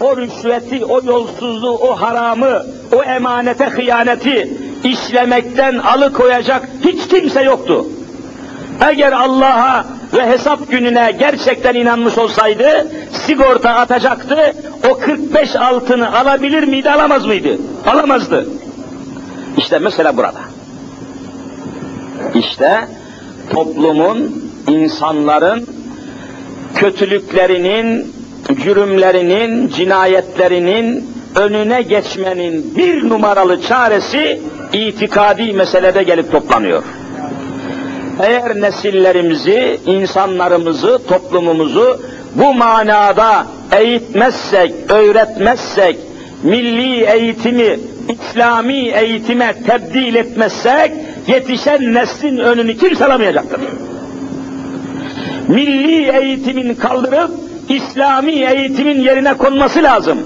o 0.00 0.16
rüşveti, 0.16 0.84
o 0.84 1.02
yolsuzluğu, 1.04 1.78
o 1.78 2.00
haramı, 2.00 2.62
o 2.96 3.02
emanete 3.02 3.64
hıyaneti 3.64 4.50
işlemekten 4.84 5.78
alıkoyacak 5.78 6.68
hiç 6.84 7.08
kimse 7.08 7.42
yoktu. 7.42 7.86
Eğer 8.80 9.12
Allah'a 9.12 9.86
ve 10.12 10.26
hesap 10.26 10.70
gününe 10.70 11.16
gerçekten 11.18 11.74
inanmış 11.74 12.18
olsaydı 12.18 12.88
sigorta 13.26 13.70
atacaktı. 13.70 14.54
O 14.90 14.98
45 14.98 15.56
altını 15.56 16.18
alabilir 16.18 16.62
miydi, 16.62 16.90
alamaz 16.90 17.26
mıydı? 17.26 17.58
Alamazdı. 17.86 18.46
İşte 19.56 19.78
mesela 19.78 20.16
burada. 20.16 20.40
İşte 22.34 22.88
toplumun, 23.50 24.44
insanların 24.68 25.66
kötülüklerinin, 26.74 28.12
cürümlerinin, 28.64 29.68
cinayetlerinin 29.68 31.10
önüne 31.36 31.82
geçmenin 31.82 32.76
bir 32.76 33.08
numaralı 33.08 33.62
çaresi 33.62 34.40
itikadi 34.72 35.52
meselede 35.52 36.02
gelip 36.02 36.32
toplanıyor. 36.32 36.82
Eğer 38.22 38.60
nesillerimizi, 38.60 39.80
insanlarımızı, 39.86 41.00
toplumumuzu 41.08 42.00
bu 42.34 42.54
manada 42.54 43.46
eğitmezsek, 43.80 44.72
öğretmezsek, 44.88 45.96
milli 46.42 47.04
eğitimi, 47.04 47.78
İslami 48.08 48.88
eğitime 48.88 49.54
tebdil 49.66 50.14
etmezsek, 50.14 50.92
yetişen 51.26 51.94
neslin 51.94 52.38
önünü 52.38 52.76
kimse 52.76 53.06
alamayacaktır. 53.06 53.60
Milli 55.48 56.10
eğitimin 56.18 56.74
kaldırıp, 56.74 57.30
İslami 57.68 58.32
eğitimin 58.32 59.00
yerine 59.00 59.34
konması 59.34 59.82
lazım. 59.82 60.18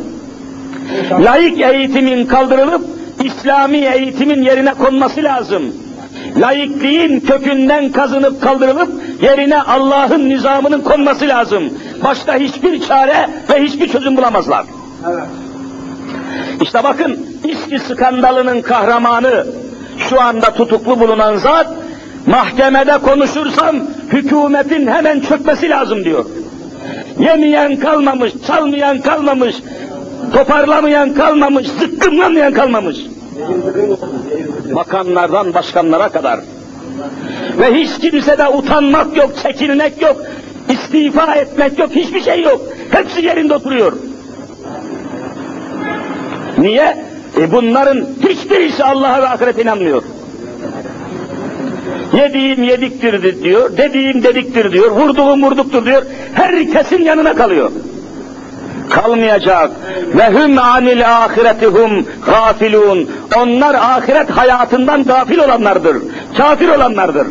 Laik 1.25 1.61
eğitimin 1.61 2.27
kaldırılıp, 2.27 2.83
İslami 3.25 3.79
eğitimin 3.79 4.43
yerine 4.43 4.75
konması 4.75 5.23
lazım 5.23 5.84
laikliğin 6.37 7.21
kökünden 7.21 7.93
kazınıp 7.93 8.43
kaldırılıp 8.43 8.93
yerine 9.23 9.63
Allah'ın 9.63 10.29
nizamının 10.29 10.81
konması 10.81 11.29
lazım. 11.29 11.63
Başka 12.05 12.37
hiçbir 12.37 12.81
çare 12.81 13.31
ve 13.51 13.63
hiçbir 13.63 13.89
çözüm 13.89 14.17
bulamazlar. 14.17 14.65
Evet. 15.13 15.25
İşte 16.63 16.85
bakın 16.85 17.27
İSKİ 17.45 17.79
skandalının 17.79 18.63
kahramanı 18.63 19.47
şu 19.99 20.21
anda 20.21 20.55
tutuklu 20.55 21.01
bulunan 21.01 21.37
zat 21.37 21.67
mahkemede 22.27 22.99
konuşursam 22.99 23.77
hükümetin 24.13 24.87
hemen 24.87 25.21
çökmesi 25.21 25.69
lazım 25.69 26.05
diyor. 26.05 26.25
Yemeyen 27.19 27.77
kalmamış, 27.77 28.33
çalmayan 28.47 29.01
kalmamış, 29.01 29.57
toparlamayan 30.33 31.15
kalmamış, 31.15 31.67
zıkkımlamayan 31.69 32.53
kalmamış. 32.53 32.97
Bakanlardan 34.75 35.55
başkanlara 35.55 36.09
kadar. 36.09 36.41
Ve 37.59 37.75
hiç 37.75 37.99
kimsede 37.99 38.49
utanmak 38.49 39.17
yok, 39.17 39.31
çekilmek 39.43 40.03
yok, 40.03 40.17
istifa 40.69 41.35
etmek 41.35 41.79
yok, 41.79 41.91
hiçbir 41.91 42.21
şey 42.21 42.43
yok. 42.43 42.61
Hepsi 42.91 43.25
yerinde 43.25 43.55
oturuyor. 43.55 43.93
Niye? 46.59 47.05
E 47.41 47.53
bunların 47.53 48.07
hiçbirisi 48.29 48.85
Allah'a 48.85 49.23
ve 49.23 49.29
ahirete 49.29 49.63
inanmıyor. 49.63 50.03
Yediğim 52.13 52.63
yediktir 52.63 53.43
diyor, 53.43 53.77
dediğim 53.77 54.23
dediktir 54.23 54.73
diyor, 54.73 54.91
vurduğum 54.91 55.43
vurduktur 55.43 55.87
diyor. 55.87 56.03
Herkesin 56.35 57.03
yanına 57.03 57.35
kalıyor. 57.35 57.71
Kalmayacak. 58.91 59.71
Ve 60.15 60.29
hum 60.29 60.59
anil 60.59 61.11
ahiretihum 61.25 62.07
gafilun. 62.27 63.11
Onlar 63.37 63.75
ahiret 63.75 64.31
hayatından 64.31 65.05
gafil 65.05 65.39
olanlardır. 65.39 65.97
Kafir 66.37 66.69
olanlardır. 66.69 67.27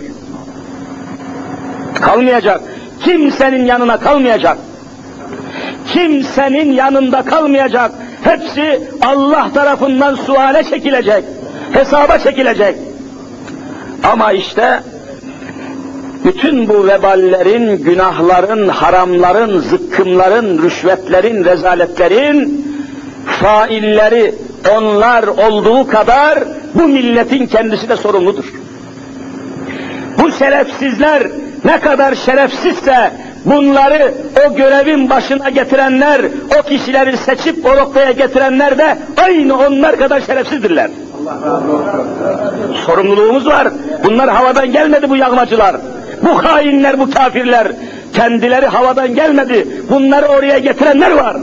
Kalmayacak. 2.01 2.61
Kimsenin 3.03 3.65
yanına 3.65 3.97
kalmayacak. 3.97 4.57
Kimsenin 5.87 6.71
yanında 6.71 7.21
kalmayacak. 7.21 7.91
Hepsi 8.23 8.81
Allah 9.01 9.49
tarafından 9.53 10.15
suale 10.15 10.63
çekilecek. 10.63 11.23
Hesaba 11.73 12.19
çekilecek. 12.19 12.75
Ama 14.03 14.31
işte 14.31 14.79
bütün 16.25 16.67
bu 16.67 16.87
veballerin, 16.87 17.83
günahların, 17.83 18.67
haramların, 18.67 19.59
zıkkımların, 19.59 20.63
rüşvetlerin, 20.63 21.45
rezaletlerin 21.45 22.67
failleri 23.25 24.35
onlar 24.77 25.23
olduğu 25.23 25.87
kadar 25.87 26.39
bu 26.73 26.87
milletin 26.87 27.47
kendisi 27.47 27.89
de 27.89 27.97
sorumludur. 27.97 28.53
Bu 30.19 30.31
şerefsizler 30.31 31.23
ne 31.65 31.79
kadar 31.79 32.15
şerefsizse 32.15 33.11
bunları 33.45 34.13
o 34.47 34.55
görevin 34.55 35.09
başına 35.09 35.49
getirenler, 35.49 36.21
o 36.59 36.63
kişileri 36.63 37.17
seçip 37.17 37.65
o 37.65 37.75
noktaya 37.77 38.11
getirenler 38.11 38.77
de 38.77 38.97
aynı 39.17 39.57
onlar 39.57 39.97
kadar 39.97 40.21
şerefsizdirler. 40.21 40.91
Sorumluluğumuz 42.85 43.47
var. 43.47 43.67
Bunlar 44.03 44.29
havadan 44.29 44.71
gelmedi 44.71 45.09
bu 45.09 45.15
yağmacılar. 45.15 45.75
Bu 46.23 46.43
hainler, 46.43 46.99
bu 46.99 47.11
kafirler. 47.11 47.67
Kendileri 48.13 48.65
havadan 48.65 49.15
gelmedi. 49.15 49.67
Bunları 49.89 50.27
oraya 50.27 50.59
getirenler 50.59 51.11
var. 51.11 51.37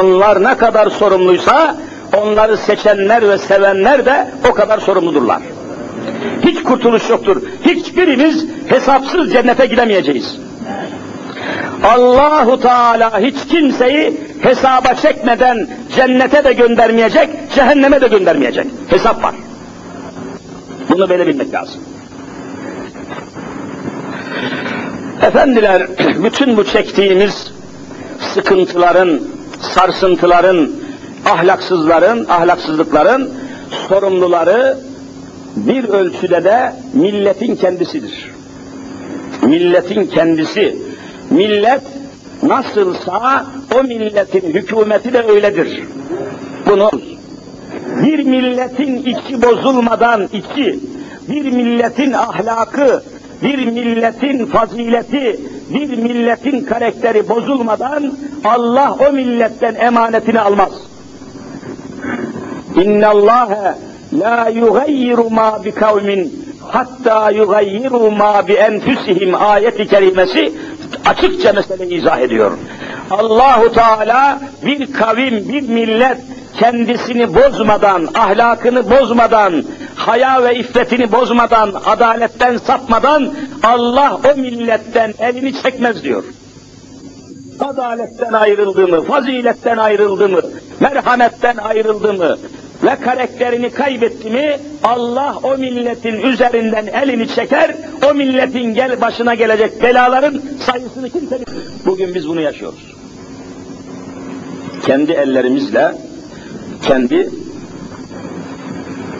Onlar 0.00 0.42
ne 0.42 0.56
kadar 0.56 0.90
sorumluysa 0.90 1.76
onları 2.16 2.56
seçenler 2.56 3.28
ve 3.28 3.38
sevenler 3.38 4.06
de 4.06 4.28
o 4.50 4.54
kadar 4.54 4.78
sorumludurlar. 4.78 5.42
Hiç 6.42 6.62
kurtuluş 6.62 7.10
yoktur. 7.10 7.42
Hiçbirimiz 7.64 8.46
hesapsız 8.68 9.32
cennete 9.32 9.66
gidemeyeceğiz. 9.66 10.40
Allahu 11.84 12.60
Teala 12.60 13.20
hiç 13.20 13.46
kimseyi 13.48 14.20
hesaba 14.42 14.94
çekmeden 14.94 15.68
cennete 15.96 16.44
de 16.44 16.52
göndermeyecek, 16.52 17.28
cehenneme 17.54 18.00
de 18.00 18.08
göndermeyecek. 18.08 18.66
Hesap 18.88 19.22
var. 19.22 19.34
Bunu 20.88 21.08
böyle 21.08 21.26
bilmek 21.26 21.54
lazım. 21.54 21.80
Efendiler, 25.22 25.86
bütün 26.24 26.56
bu 26.56 26.64
çektiğimiz 26.64 27.52
sıkıntıların, 28.34 29.20
sarsıntıların, 29.60 30.70
ahlaksızların, 31.26 32.26
ahlaksızlıkların 32.28 33.30
sorumluları 33.88 34.78
bir 35.56 35.84
ölçüde 35.84 36.44
de 36.44 36.72
milletin 36.94 37.56
kendisidir. 37.56 38.30
Milletin 39.42 40.06
kendisi. 40.06 40.76
Millet 41.30 41.82
nasılsa 42.42 43.46
o 43.74 43.82
milletin 43.82 44.54
hükümeti 44.54 45.12
de 45.12 45.22
öyledir. 45.22 45.82
Bunu 46.66 46.90
bir 48.02 48.24
milletin 48.24 48.96
içi 48.96 49.42
bozulmadan 49.42 50.28
içi, 50.32 50.80
bir 51.28 51.50
milletin 51.50 52.12
ahlakı, 52.12 53.02
bir 53.42 53.66
milletin 53.66 54.46
fazileti, 54.46 55.40
bir 55.74 55.98
milletin 55.98 56.64
karakteri 56.64 57.28
bozulmadan 57.28 58.12
Allah 58.44 58.96
o 59.08 59.12
milletten 59.12 59.74
emanetini 59.74 60.40
almaz. 60.40 60.72
İnna 62.76 63.08
Allah 63.08 63.78
la 64.12 64.48
yugayyiru 64.48 65.30
ma 65.30 65.64
bi 65.64 65.70
kavmin 65.70 66.44
hatta 66.68 67.30
yugayyiru 67.30 68.10
ma 68.10 68.48
bi 68.48 68.52
enfusihim 68.52 69.34
ayeti 69.34 69.86
kerimesi 69.88 70.52
açıkça 71.06 71.52
meseleyi 71.52 71.94
izah 71.94 72.18
ediyor. 72.18 72.52
Allahu 73.10 73.72
Teala 73.72 74.40
bir 74.66 74.92
kavim, 74.92 75.48
bir 75.48 75.68
millet 75.68 76.18
kendisini 76.58 77.34
bozmadan, 77.34 78.08
ahlakını 78.14 78.90
bozmadan, 78.90 79.64
haya 80.06 80.42
ve 80.44 80.54
iffetini 80.54 81.12
bozmadan, 81.12 81.72
adaletten 81.84 82.56
sapmadan 82.56 83.34
Allah 83.62 84.20
o 84.30 84.38
milletten 84.40 85.14
elini 85.18 85.62
çekmez 85.62 86.04
diyor. 86.04 86.24
Adaletten 87.60 88.32
ayrıldı 88.32 88.88
mı, 88.88 89.04
faziletten 89.04 89.76
ayrıldı 89.76 90.28
mı, 90.28 90.40
merhametten 90.80 91.56
ayrıldı 91.56 92.12
mı 92.12 92.36
ve 92.84 92.96
karakterini 92.96 93.70
kaybetti 93.70 94.30
mi 94.30 94.56
Allah 94.84 95.36
o 95.42 95.56
milletin 95.56 96.20
üzerinden 96.20 96.86
elini 96.86 97.28
çeker, 97.28 97.74
o 98.10 98.14
milletin 98.14 98.74
gel 98.74 99.00
başına 99.00 99.34
gelecek 99.34 99.82
belaların 99.82 100.42
sayısını 100.66 101.10
kimse. 101.10 101.38
Bugün 101.86 102.14
biz 102.14 102.28
bunu 102.28 102.40
yaşıyoruz. 102.40 102.94
Kendi 104.86 105.12
ellerimizle 105.12 105.94
kendi 106.86 107.30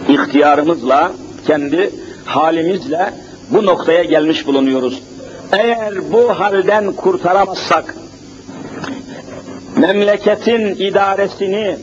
ihtiyarımızla, 0.09 1.11
kendi 1.47 1.91
halimizle 2.25 3.13
bu 3.49 3.65
noktaya 3.65 4.03
gelmiş 4.03 4.47
bulunuyoruz. 4.47 5.01
Eğer 5.51 6.11
bu 6.11 6.29
halden 6.39 6.91
kurtaramazsak, 6.91 7.95
memleketin 9.77 10.75
idaresini 10.75 11.77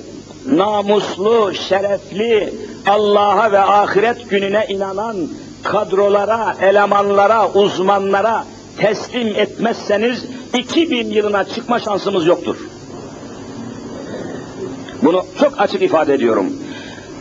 namuslu, 0.46 1.54
şerefli, 1.54 2.54
Allah'a 2.86 3.52
ve 3.52 3.60
ahiret 3.60 4.30
gününe 4.30 4.66
inanan 4.68 5.16
kadrolara, 5.62 6.56
elemanlara, 6.62 7.52
uzmanlara 7.52 8.44
teslim 8.78 9.28
etmezseniz 9.36 10.24
2000 10.58 11.10
yılına 11.10 11.44
çıkma 11.44 11.78
şansımız 11.78 12.26
yoktur. 12.26 12.56
Bunu 15.02 15.24
çok 15.40 15.60
açık 15.60 15.82
ifade 15.82 16.14
ediyorum. 16.14 16.52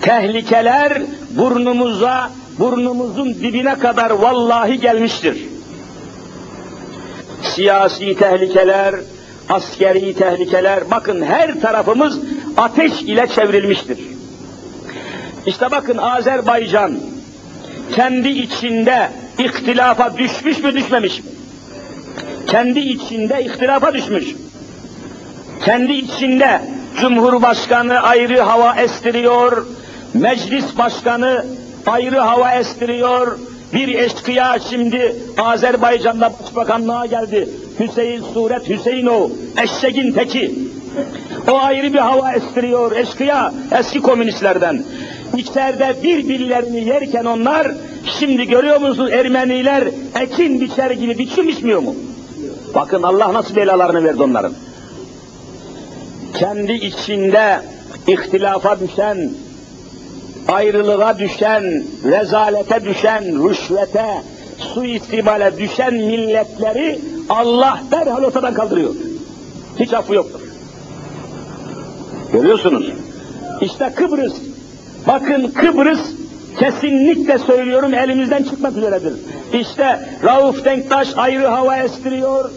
Tehlikeler 0.02 1.02
burnumuza, 1.30 2.32
burnumuzun 2.60 3.34
dibine 3.34 3.80
kadar 3.80 4.10
vallahi 4.10 4.80
gelmiştir. 4.80 5.38
Siyasi 7.42 8.16
tehlikeler, 8.16 8.96
askeri 9.50 10.14
tehlikeler, 10.14 10.92
bakın 10.92 11.22
her 11.22 11.62
tarafımız 11.62 12.20
ateş 12.58 13.02
ile 13.02 13.28
çevrilmiştir. 13.28 14.00
İşte 15.46 15.72
bakın 15.72 15.98
Azerbaycan 15.98 17.00
kendi 17.96 18.30
içinde 18.30 19.10
ihtilafa 19.40 20.18
düşmüş 20.18 20.64
mü 20.64 20.74
düşmemiş 20.76 21.20
mi? 21.20 21.26
Kendi 22.48 22.80
içinde 22.80 23.44
ihtilafa 23.44 23.94
düşmüş. 23.94 24.36
Kendi 25.66 25.94
içinde 25.94 26.62
Cumhurbaşkanı 27.02 28.00
ayrı 28.00 28.42
hava 28.42 28.76
estiriyor, 28.76 29.66
meclis 30.20 30.78
başkanı 30.78 31.46
ayrı 31.86 32.20
hava 32.20 32.52
estiriyor, 32.52 33.40
bir 33.74 33.88
eşkıya 33.88 34.60
şimdi 34.70 35.16
Azerbaycan'da 35.38 36.34
başbakanlığa 36.44 37.06
geldi. 37.06 37.50
Hüseyin 37.80 38.24
Suret 38.34 38.70
Hüseyinov, 38.70 39.30
eşeğin 39.64 40.12
teki. 40.12 40.60
O 41.52 41.58
ayrı 41.58 41.94
bir 41.94 42.00
hava 42.00 42.32
estiriyor 42.32 42.96
eskiya, 42.96 43.54
eski 43.80 44.02
komünistlerden. 44.02 44.84
İçeride 45.38 45.96
birbirlerini 46.04 46.84
yerken 46.86 47.26
onlar, 47.26 47.72
şimdi 48.20 48.48
görüyor 48.48 48.82
musunuz 48.82 49.12
Ermeniler 49.12 49.84
ekin 50.22 50.62
biçer 50.62 50.92
gibi 50.92 51.18
biçim 51.18 51.48
biçmiyor 51.48 51.80
mu? 51.80 51.96
Bakın 52.76 53.04
Allah 53.04 53.34
nasıl 53.34 53.56
belalarını 53.56 54.04
verdi 54.04 54.24
onların. 54.24 54.54
Kendi 56.34 56.72
içinde 56.72 57.62
ihtilafa 58.08 58.80
düşen, 58.80 59.32
ayrılığa 60.48 61.20
düşen, 61.20 61.84
rezalete 62.06 62.86
düşen, 62.86 63.50
rüşvete, 63.50 64.06
suistimale 64.58 65.58
düşen 65.58 65.94
milletleri 65.94 67.00
Allah 67.30 67.80
derhal 67.92 68.24
ortadan 68.24 68.54
kaldırıyor. 68.54 68.96
Hiç 69.80 69.94
affı 69.94 70.14
yoktur. 70.14 70.40
Görüyorsunuz. 72.34 72.92
İşte 73.62 73.94
Kıbrıs. 73.96 74.34
Bakın 75.08 75.48
Kıbrıs 75.48 76.00
kesinlikle 76.60 77.38
söylüyorum 77.38 77.94
elimizden 77.94 78.44
çıkmak 78.44 78.78
üzeredir. 78.78 79.14
İşte 79.54 80.10
Rauf 80.24 80.66
Denktaş 80.66 81.08
ayrı 81.18 81.48
hava 81.48 81.78
estiriyor. 81.78 82.52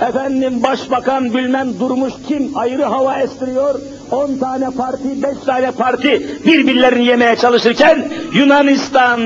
Efendim 0.00 0.62
başbakan 0.62 1.34
bilmem 1.34 1.80
durmuş 1.80 2.12
kim 2.28 2.56
ayrı 2.58 2.84
hava 2.84 3.18
estiriyor. 3.18 3.80
10 4.10 4.38
tane 4.38 4.70
parti, 4.70 5.22
5 5.22 5.38
tane 5.46 5.70
parti 5.70 6.40
birbirlerini 6.46 7.04
yemeye 7.04 7.36
çalışırken 7.36 8.08
Yunanistan 8.34 9.20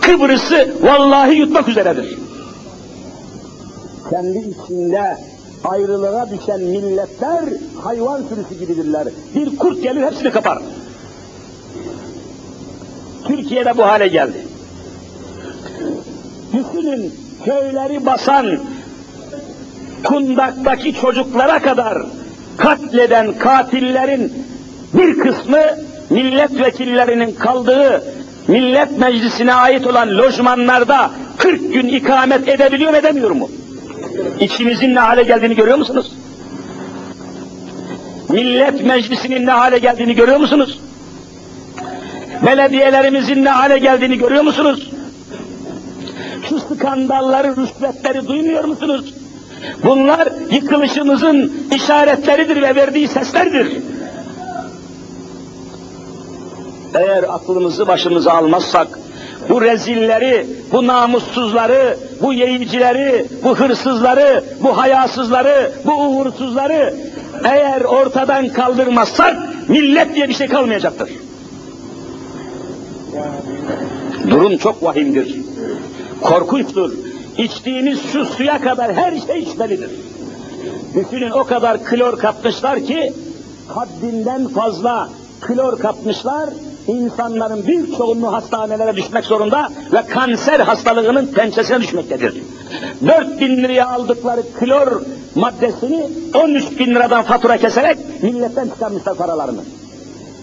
Kıbrıs'ı 0.00 0.74
vallahi 0.82 1.36
yutmak 1.36 1.68
üzeredir. 1.68 2.18
Kendi 4.10 4.38
içinde 4.38 5.16
ayrılığa 5.64 6.30
düşen 6.30 6.60
milletler 6.60 7.44
hayvan 7.82 8.22
sürüsü 8.22 8.64
gibidirler. 8.66 9.08
Bir 9.34 9.56
kurt 9.56 9.82
gelir 9.82 10.02
hepsini 10.02 10.30
kapar. 10.30 10.58
Türkiye'de 13.26 13.76
bu 13.76 13.82
hale 13.82 14.08
geldi. 14.08 14.46
Düşünün 16.52 17.14
köyleri 17.44 18.06
basan 18.06 18.58
kundaktaki 20.04 20.94
çocuklara 20.94 21.62
kadar 21.62 22.02
katleden 22.56 23.38
katillerin 23.38 24.32
bir 24.94 25.18
kısmı 25.18 25.60
milletvekillerinin 26.10 27.34
kaldığı 27.34 28.02
millet 28.48 28.98
meclisine 28.98 29.54
ait 29.54 29.86
olan 29.86 30.18
lojmanlarda 30.18 31.10
40 31.36 31.72
gün 31.72 31.88
ikamet 31.88 32.48
edebiliyor 32.48 32.90
mu 32.90 32.96
edemiyor 32.96 33.30
mu? 33.30 33.50
İçimizin 34.40 34.94
ne 34.94 35.00
hale 35.00 35.22
geldiğini 35.22 35.56
görüyor 35.56 35.78
musunuz? 35.78 36.12
Millet 38.28 38.84
meclisinin 38.84 39.46
ne 39.46 39.50
hale 39.50 39.78
geldiğini 39.78 40.14
görüyor 40.14 40.38
musunuz? 40.38 40.80
Belediyelerimizin 42.46 43.44
ne 43.44 43.50
hale 43.50 43.78
geldiğini 43.78 44.18
görüyor 44.18 44.42
musunuz? 44.42 44.90
Şu 46.48 46.60
skandalları, 46.60 47.56
rüşvetleri 47.56 48.28
duymuyor 48.28 48.64
musunuz? 48.64 49.14
Bunlar 49.84 50.28
yıkılışımızın 50.50 51.52
işaretleridir 51.74 52.62
ve 52.62 52.74
verdiği 52.74 53.08
seslerdir. 53.08 53.72
Eğer 56.94 57.22
aklımızı 57.22 57.88
başımıza 57.88 58.32
almazsak, 58.32 58.88
bu 59.48 59.62
rezilleri, 59.62 60.46
bu 60.72 60.86
namussuzları, 60.86 61.98
bu 62.22 62.32
yeyicileri, 62.32 63.26
bu 63.44 63.56
hırsızları, 63.58 64.44
bu 64.62 64.78
hayasızları, 64.78 65.72
bu 65.84 65.92
uğursuzları 65.92 66.94
eğer 67.44 67.80
ortadan 67.80 68.48
kaldırmazsak 68.48 69.36
millet 69.68 70.14
diye 70.14 70.28
bir 70.28 70.34
şey 70.34 70.46
kalmayacaktır. 70.46 71.08
Durum 74.30 74.56
çok 74.56 74.82
vahimdir. 74.82 75.36
Korkunçtur. 76.22 76.92
İçtiğiniz 77.38 78.02
şu 78.12 78.24
suya 78.24 78.60
kadar 78.60 78.94
her 78.94 79.20
şey 79.26 79.38
içmelidir. 79.38 79.90
Düşünün 80.94 81.30
o 81.30 81.44
kadar 81.44 81.84
klor 81.84 82.18
katmışlar 82.18 82.80
ki 82.80 83.12
haddinden 83.68 84.48
fazla 84.48 85.08
klor 85.40 85.78
katmışlar, 85.78 86.50
insanların 86.86 87.66
büyük 87.66 87.96
çoğunluğu 87.96 88.32
hastanelere 88.32 88.96
düşmek 88.96 89.24
zorunda 89.24 89.68
ve 89.92 90.06
kanser 90.06 90.60
hastalığının 90.60 91.26
pençesine 91.26 91.80
düşmektedir. 91.80 92.42
4 93.06 93.40
bin 93.40 93.56
liraya 93.56 93.88
aldıkları 93.88 94.42
klor 94.60 95.02
maddesini 95.34 96.06
13 96.34 96.78
bin 96.78 96.94
liradan 96.94 97.22
fatura 97.22 97.56
keserek 97.56 97.98
milletten 98.22 98.68
çıkarmışlar 98.68 99.14
paralarını. 99.14 99.60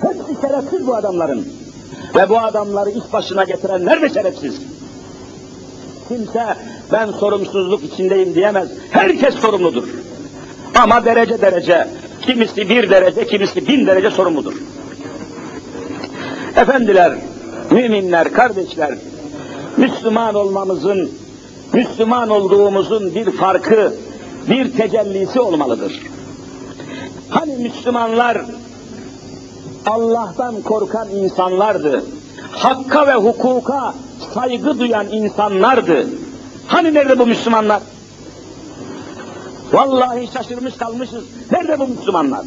Hepsi 0.02 0.42
şerefsiz 0.42 0.88
bu 0.88 0.96
adamların. 0.96 1.48
Ve 2.16 2.30
bu 2.30 2.40
adamları 2.40 2.90
iş 2.90 3.14
başına 3.14 3.44
getirenler 3.44 4.02
de 4.02 4.10
şerefsiz. 4.10 4.71
Kimse 6.12 6.56
ben 6.92 7.12
sorumsuzluk 7.12 7.84
içindeyim 7.84 8.36
diyemez. 8.36 8.70
Herkes 8.92 9.36
sorumludur. 9.36 9.88
Ama 10.76 11.06
derece 11.06 11.42
derece, 11.42 11.88
kimisi 12.22 12.70
bir 12.70 12.90
derece, 12.90 13.28
kimisi 13.28 13.68
bin 13.68 13.88
derece 13.88 14.12
sorumludur. 14.12 14.54
Efendiler, 16.56 17.14
müminler, 17.72 18.34
kardeşler, 18.34 18.98
Müslüman 19.78 20.36
olmamızın, 20.36 21.12
Müslüman 21.74 22.30
olduğumuzun 22.30 23.16
bir 23.16 23.32
farkı, 23.32 23.94
bir 24.50 24.72
tecellisi 24.72 25.40
olmalıdır. 25.40 26.02
Hani 27.30 27.58
Müslümanlar 27.58 28.42
Allah'tan 29.86 30.62
korkan 30.62 31.10
insanlardı. 31.10 32.04
Hakka 32.52 33.08
ve 33.08 33.14
hukuka 33.14 33.94
saygı 34.34 34.80
duyan 34.80 35.08
insanlardı. 35.08 36.08
Hani 36.68 36.94
nerede 36.94 37.20
bu 37.20 37.28
Müslümanlar? 37.28 37.82
Vallahi 39.74 40.30
şaşırmış 40.34 40.78
kalmışız. 40.78 41.24
Nerede 41.52 41.80
bu 41.80 41.88
Müslümanlar? 41.88 42.46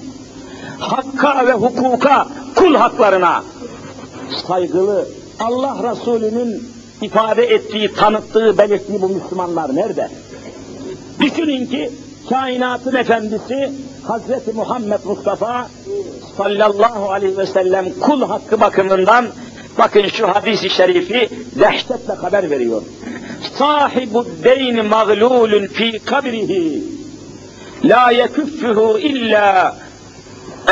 Hakka 0.78 1.46
ve 1.46 1.52
hukuka, 1.52 2.28
kul 2.54 2.74
haklarına 2.74 3.42
saygılı, 4.46 5.08
Allah 5.40 5.76
Resulü'nün 5.90 6.68
ifade 7.02 7.44
ettiği, 7.44 7.92
tanıttığı, 7.92 8.58
belirttiği 8.58 9.02
bu 9.02 9.08
Müslümanlar 9.08 9.76
nerede? 9.76 10.10
Düşünün 11.20 11.66
ki 11.66 11.90
kainatın 12.28 12.94
efendisi 12.94 13.72
Hazreti 14.06 14.52
Muhammed 14.52 15.00
Mustafa 15.04 15.68
sallallahu 16.36 17.10
aleyhi 17.10 17.38
ve 17.38 17.46
sellem 17.46 17.86
kul 18.00 18.22
hakkı 18.22 18.60
bakımından 18.60 19.26
bakın 19.78 20.08
şu 20.08 20.28
hadisi 20.28 20.70
şerifi 20.70 21.28
dehşetle 21.60 22.12
haber 22.12 22.50
veriyor. 22.50 22.82
Sahibu 23.58 24.26
deyn 24.44 24.86
mağlulun 24.86 25.66
fi 25.66 25.98
kabrihi 25.98 26.82
la 27.84 28.10
yekuffuhu 28.10 28.98
illa 28.98 29.76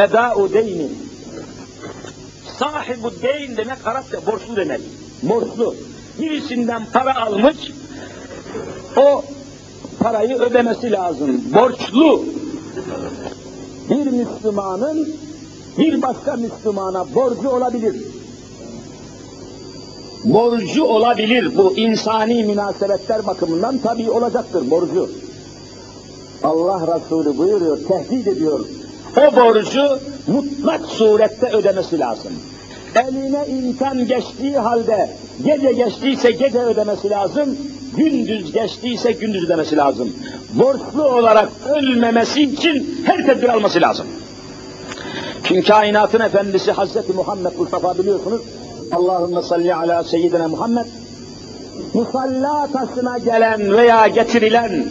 eda'u 0.04 0.52
deyni. 0.52 0.88
Sahibu 2.58 3.12
deyn 3.22 3.56
demek 3.56 3.86
Arapça 3.86 4.26
borçlu 4.26 4.56
demek. 4.56 4.80
Borçlu. 5.22 5.74
Birisinden 6.20 6.82
para 6.92 7.16
almış, 7.16 7.56
o 8.96 9.24
parayı 10.00 10.36
ödemesi 10.36 10.92
lazım. 10.92 11.42
Borçlu. 11.54 12.24
Bir 13.90 14.06
Müslümanın 14.06 15.16
bir 15.78 16.02
başka 16.02 16.36
Müslümana 16.36 17.14
borcu 17.14 17.48
olabilir. 17.48 17.96
Borcu 20.24 20.84
olabilir. 20.84 21.56
Bu 21.56 21.76
insani 21.76 22.44
münasebetler 22.44 23.26
bakımından 23.26 23.78
tabii 23.78 24.10
olacaktır 24.10 24.70
borcu. 24.70 25.10
Allah 26.44 26.80
Resulü 26.94 27.38
buyuruyor, 27.38 27.78
tehdit 27.88 28.26
ediyor. 28.26 28.60
O 29.16 29.36
borcu 29.36 29.98
mutlak 30.26 30.86
surette 30.86 31.46
ödemesi 31.46 31.98
lazım. 31.98 32.32
Eline 32.94 33.46
imkan 33.46 34.06
geçtiği 34.06 34.58
halde, 34.58 35.10
gece 35.44 35.72
geçtiyse 35.72 36.30
gece 36.30 36.58
ödemesi 36.58 37.10
lazım, 37.10 37.56
gündüz 37.96 38.52
geçtiyse 38.52 39.12
gündüz 39.12 39.44
ödemesi 39.44 39.76
lazım. 39.76 40.12
Borçlu 40.54 41.02
olarak 41.02 41.48
ölmemesi 41.76 42.42
için 42.42 43.02
her 43.04 43.26
tedbir 43.26 43.48
alması 43.48 43.80
lazım. 43.80 44.06
Çünkü 45.44 45.62
kainatın 45.68 46.20
efendisi 46.20 46.72
Hazreti 46.72 47.12
Muhammed 47.12 47.52
Mustafa 47.58 47.98
biliyorsunuz. 47.98 48.40
Allahümme 48.92 49.42
salli 49.42 49.74
ala 49.74 50.04
seyyidina 50.04 50.48
Muhammed. 50.48 50.86
Musalla 51.94 52.68
taşına 52.72 53.18
gelen 53.18 53.72
veya 53.72 54.06
getirilen 54.06 54.86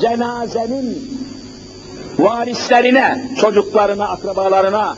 cenazenin 0.00 1.18
varislerine, 2.18 3.30
çocuklarına, 3.40 4.08
akrabalarına 4.08 4.96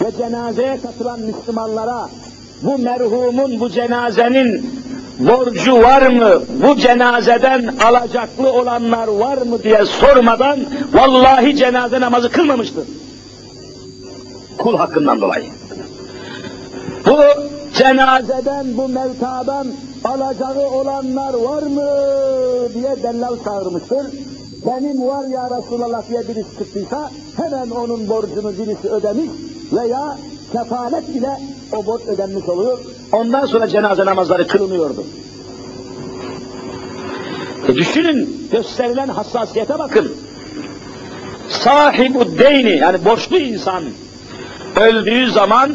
ve 0.00 0.12
cenazeye 0.18 0.80
katılan 0.82 1.20
Müslümanlara 1.20 2.08
bu 2.62 2.78
merhumun, 2.78 3.60
bu 3.60 3.70
cenazenin 3.70 4.70
borcu 5.18 5.82
var 5.82 6.06
mı, 6.06 6.42
bu 6.62 6.76
cenazeden 6.76 7.74
alacaklı 7.84 8.52
olanlar 8.52 9.08
var 9.08 9.38
mı 9.38 9.62
diye 9.62 9.84
sormadan 9.84 10.60
vallahi 10.92 11.56
cenaze 11.56 12.00
namazı 12.00 12.30
kılmamıştır. 12.30 12.84
Kul 14.58 14.76
hakkından 14.76 15.20
dolayı. 15.20 15.44
Bu 17.06 17.18
cenazeden, 17.74 18.76
bu 18.76 18.88
mevtadan 18.88 19.66
alacağı 20.04 20.70
olanlar 20.70 21.34
var 21.34 21.62
mı 21.62 21.88
diye 22.74 23.02
dellal 23.02 23.44
çağırmıştır. 23.44 24.06
Benim 24.66 25.06
var 25.06 25.24
ya 25.24 25.50
Resulallah 25.58 26.08
diye 26.08 26.20
birisi 26.28 26.58
çıktıysa 26.58 27.10
hemen 27.36 27.70
onun 27.70 28.08
borcunu 28.08 28.52
birisi 28.52 28.88
ödemiş 28.88 29.30
veya 29.72 30.18
kefalet 30.52 31.08
ile 31.08 31.40
o 31.72 31.86
borç 31.86 32.02
ödenmiş 32.06 32.48
oluyor. 32.48 32.78
Ondan 33.12 33.46
sonra 33.46 33.68
cenaze 33.68 34.04
namazları 34.04 34.46
kılınıyordu. 34.46 35.04
E 37.68 37.74
düşünün 37.74 38.48
gösterilen 38.52 39.08
hassasiyete 39.08 39.78
bakın. 39.78 40.12
Sahibu 41.48 42.38
deyni 42.38 42.76
yani 42.76 43.04
borçlu 43.04 43.38
insan 43.38 43.84
öldüğü 44.76 45.30
zaman 45.30 45.72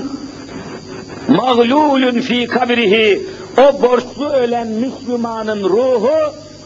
mağlulun 1.30 2.22
fi 2.22 2.48
kabrihi 2.48 3.22
o 3.58 3.82
borçlu 3.82 4.30
ölen 4.30 4.68
Müslümanın 4.68 5.63
ruhu 5.63 6.10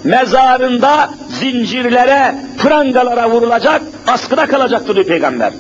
mezarında 0.04 1.10
zincirlere, 1.40 2.36
prangalara 2.58 3.30
vurulacak, 3.30 3.82
askıda 4.08 4.46
kalacaktır 4.46 4.96
diyor 4.96 5.06
Peygamber. 5.06 5.54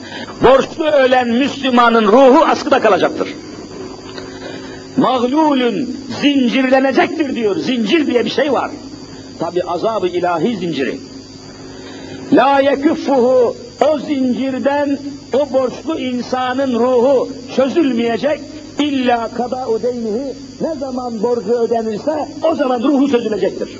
Borçlu 0.44 0.86
ölen 0.86 1.28
Müslümanın 1.28 2.08
ruhu 2.08 2.46
askıda 2.46 2.80
kalacaktır. 2.80 3.28
Mağlulün 4.98 5.98
zincirlenecektir 6.22 7.36
diyor. 7.36 7.56
Zincir 7.56 8.08
diye 8.08 8.26
bir 8.26 8.30
şey 8.30 8.54
var. 8.54 8.72
Tabi 9.40 9.64
azabı 9.64 10.08
ilahi 10.08 10.58
zinciri. 10.58 11.00
La 12.34 12.60
yekuffuhu 12.60 13.56
o 13.92 14.00
zincirden 14.00 14.98
o 15.34 15.54
borçlu 15.54 16.00
insanın 16.00 16.80
ruhu 16.80 17.30
çözülmeyecek. 17.56 18.40
İlla 18.80 19.30
kada 19.38 19.70
udeynihi 19.70 20.34
ne 20.62 20.76
zaman 20.80 21.24
borcu 21.24 21.54
ödenirse 21.54 22.30
o 22.52 22.56
zaman 22.56 22.84
ruhu 22.84 23.08
çözülecektir. 23.08 23.80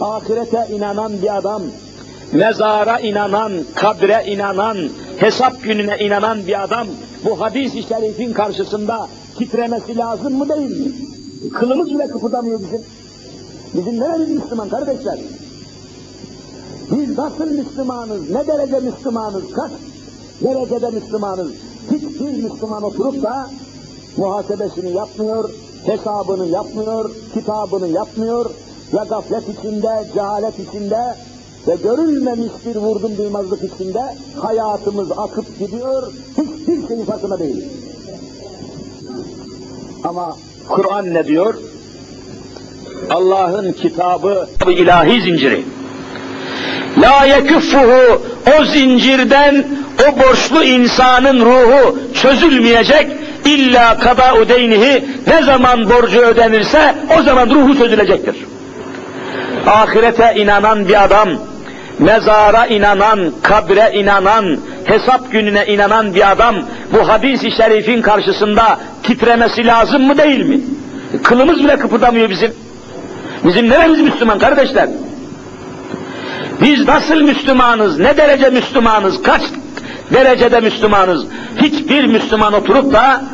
Ahirete 0.00 0.66
inanan 0.70 1.22
bir 1.22 1.36
adam, 1.36 1.62
mezara 2.32 2.98
inanan, 2.98 3.52
kabre 3.74 4.24
inanan, 4.26 4.76
hesap 5.16 5.62
gününe 5.62 5.98
inanan 5.98 6.46
bir 6.46 6.62
adam 6.62 6.86
bu 7.24 7.40
hadis-i 7.40 7.82
şerifin 7.82 8.32
karşısında 8.32 9.08
titremesi 9.38 9.96
lazım 9.96 10.34
mı 10.34 10.48
değil 10.48 10.70
mi? 10.70 10.92
Kılımız 11.52 11.90
bile 11.90 12.06
kıpırdamıyor 12.06 12.60
bizim. 12.60 12.82
Bizim 13.74 14.00
neremiz 14.00 14.28
Müslüman 14.28 14.68
kardeşler? 14.68 15.18
Biz 16.90 17.18
nasıl 17.18 17.46
Müslümanız, 17.46 18.30
ne 18.30 18.46
derece 18.46 18.80
Müslümanız, 18.80 19.52
kaç 19.52 19.70
derecede 20.42 20.90
Müslümanız? 20.90 21.50
Hiçbir 21.90 22.42
Müslüman 22.42 22.82
oturup 22.82 23.22
da 23.22 23.50
muhasebesini 24.16 24.92
yapmıyor, 24.92 25.50
hesabını 25.86 26.46
yapmıyor, 26.46 27.10
kitabını 27.34 27.88
yapmıyor 27.88 28.50
ve 28.94 29.08
gaflet 29.08 29.58
içinde, 29.58 30.08
cehalet 30.14 30.54
içinde 30.58 31.14
ve 31.68 31.76
görülmemiş 31.82 32.52
bir 32.66 32.76
vurdum 32.76 33.16
duymazlık 33.18 33.74
içinde 33.74 34.16
hayatımız 34.40 35.12
akıp 35.18 35.58
gidiyor, 35.58 36.12
hiçbir 36.30 36.88
şeyin 36.88 37.04
farkında 37.04 37.38
değil. 37.38 37.64
Ama 40.04 40.36
Kur'an 40.68 41.14
ne 41.14 41.26
diyor? 41.26 41.54
Allah'ın 43.10 43.72
kitabı 43.72 44.48
ilahi 44.70 45.22
zinciri. 45.22 45.64
La 47.02 47.26
yekuffuhu 47.26 48.22
o 48.58 48.64
zincirden 48.64 49.64
o 50.08 50.18
borçlu 50.18 50.64
insanın 50.64 51.40
ruhu 51.40 51.98
çözülmeyecek 52.22 53.06
illa 53.44 53.98
kada 53.98 54.34
udeynihi 54.34 55.04
ne 55.26 55.42
zaman 55.42 55.90
borcu 55.90 56.20
ödenirse 56.20 56.94
o 57.18 57.22
zaman 57.22 57.50
ruhu 57.50 57.78
çözülecektir. 57.78 58.36
Ahirete 59.66 60.34
inanan 60.36 60.88
bir 60.88 61.04
adam, 61.04 61.28
mezara 61.98 62.66
inanan, 62.66 63.32
kabre 63.42 63.90
inanan, 63.94 64.58
hesap 64.84 65.32
gününe 65.32 65.66
inanan 65.66 66.14
bir 66.14 66.30
adam 66.30 66.56
bu 66.92 67.08
hadis-i 67.08 67.50
şerifin 67.50 68.02
karşısında 68.02 68.78
titremesi 69.02 69.66
lazım 69.66 70.02
mı 70.02 70.18
değil 70.18 70.46
mi? 70.46 70.60
Kılımız 71.22 71.58
bile 71.58 71.76
kıpırdamıyor 71.78 72.30
bizim. 72.30 72.52
Bizim 73.44 73.70
neremiz 73.70 74.00
Müslüman 74.00 74.38
kardeşler? 74.38 74.88
Biz 76.62 76.88
nasıl 76.88 77.20
Müslümanız, 77.20 77.98
ne 77.98 78.16
derece 78.16 78.50
Müslümanız, 78.50 79.22
kaç 79.22 79.42
derecede 80.12 80.60
Müslümanız? 80.60 81.26
Hiçbir 81.60 82.04
Müslüman 82.04 82.52
oturup 82.52 82.92
da 82.92 83.24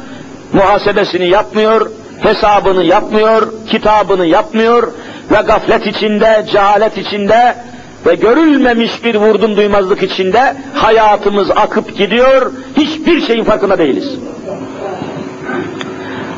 muhasebesini 0.52 1.28
yapmıyor, 1.28 1.90
hesabını 2.20 2.84
yapmıyor, 2.84 3.52
kitabını 3.70 4.26
yapmıyor 4.26 4.92
ve 5.30 5.42
gaflet 5.46 5.86
içinde, 5.86 6.46
cehalet 6.52 6.98
içinde 6.98 7.54
ve 8.06 8.14
görülmemiş 8.14 9.04
bir 9.04 9.14
vurdum 9.14 9.56
duymazlık 9.56 10.02
içinde 10.02 10.56
hayatımız 10.74 11.50
akıp 11.50 11.98
gidiyor, 11.98 12.52
hiçbir 12.76 13.26
şeyin 13.26 13.44
farkında 13.44 13.78
değiliz. 13.78 14.18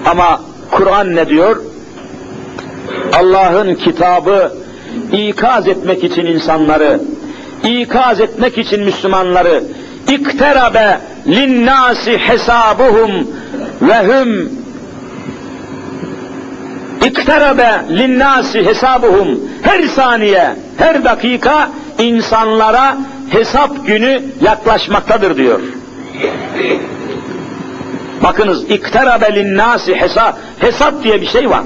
Ama 0.07 0.41
Kur'an 0.71 1.17
ne 1.17 1.29
diyor? 1.29 1.63
Allah'ın 3.13 3.75
kitabı 3.75 4.53
ikaz 5.13 5.69
etmek 5.69 6.05
için 6.05 6.27
insanları, 6.27 7.01
ikaz 7.65 8.21
etmek 8.21 8.59
için 8.59 8.85
Müslümanları, 8.85 9.63
ikterabe 10.09 10.99
linnâsi 11.27 12.19
hesabuhum 12.19 13.11
ve 13.83 13.99
hum 13.99 14.49
ikterabe 17.07 17.83
linnâsi 17.91 18.67
hesabuhum 18.67 19.41
her 19.63 19.83
saniye, 19.83 20.57
her 20.79 21.05
dakika 21.05 21.69
insanlara 21.99 22.97
hesap 23.31 23.87
günü 23.87 24.23
yaklaşmaktadır 24.41 25.37
diyor. 25.37 25.61
Bakınız 28.23 28.71
ikterabe 28.71 29.35
linnâsi 29.35 29.95
hesap, 29.95 30.39
hesap 30.59 31.05
diye 31.05 31.21
bir 31.21 31.27
şey 31.27 31.51
var. 31.51 31.63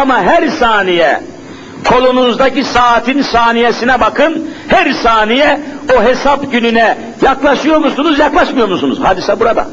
Ama 0.00 0.22
her 0.22 0.48
saniye 0.48 1.20
kolunuzdaki 1.88 2.64
saatin 2.64 3.22
saniyesine 3.22 4.00
bakın, 4.00 4.50
her 4.68 4.92
saniye 4.92 5.60
o 5.96 6.02
hesap 6.02 6.52
gününe 6.52 6.98
yaklaşıyor 7.22 7.78
musunuz, 7.78 8.18
yaklaşmıyor 8.18 8.68
musunuz? 8.68 8.98
Hadise 9.02 9.40
burada. 9.40 9.68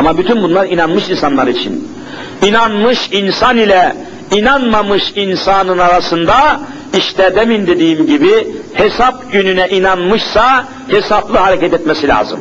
Ama 0.00 0.18
bütün 0.18 0.42
bunlar 0.42 0.66
inanmış 0.66 1.08
insanlar 1.08 1.46
için. 1.46 1.88
İnanmış 2.46 3.08
insan 3.12 3.56
ile 3.56 3.96
inanmamış 4.30 5.12
insanın 5.16 5.78
arasında 5.78 6.60
işte 6.98 7.32
demin 7.36 7.66
dediğim 7.66 8.06
gibi 8.06 8.48
hesap 8.74 9.32
gününe 9.32 9.68
inanmışsa 9.68 10.64
hesaplı 10.88 11.38
hareket 11.38 11.74
etmesi 11.74 12.08
lazım. 12.08 12.40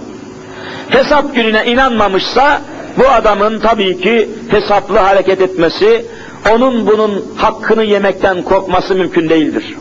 Hesap 0.90 1.36
gününe 1.36 1.66
inanmamışsa 1.66 2.62
bu 2.98 3.10
adamın 3.10 3.60
tabii 3.60 4.02
ki 4.02 4.30
hesaplı 4.50 4.98
hareket 4.98 5.42
etmesi, 5.42 6.06
onun 6.52 6.88
bunun 6.88 7.26
hakkını 7.38 7.84
yemekten 7.84 8.44
korkması 8.44 8.96
mümkün 8.96 9.30
değildir. 9.30 9.76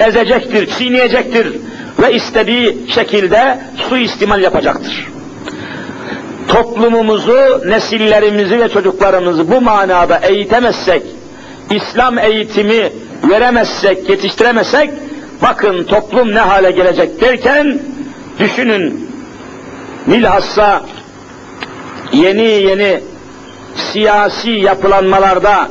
Ezecektir, 0.00 0.66
çiğneyecektir 0.78 1.56
ve 2.02 2.14
istediği 2.14 2.76
şekilde 2.94 3.58
suistimal 3.88 4.42
yapacaktır. 4.42 5.08
Toplumumuzu, 6.48 7.62
nesillerimizi 7.66 8.60
ve 8.60 8.68
çocuklarımızı 8.68 9.50
bu 9.50 9.60
manada 9.60 10.18
eğitemezsek, 10.18 11.02
İslam 11.70 12.18
eğitimi 12.18 12.92
veremezsek, 13.30 14.08
yetiştiremezsek, 14.08 14.90
bakın 15.42 15.84
toplum 15.84 16.34
ne 16.34 16.40
hale 16.40 16.70
gelecek 16.70 17.20
derken, 17.20 17.78
düşünün, 18.38 19.10
bilhassa 20.06 20.82
yeni 22.12 22.42
yeni 22.42 23.00
siyasi 23.78 24.50
yapılanmalarda 24.50 25.68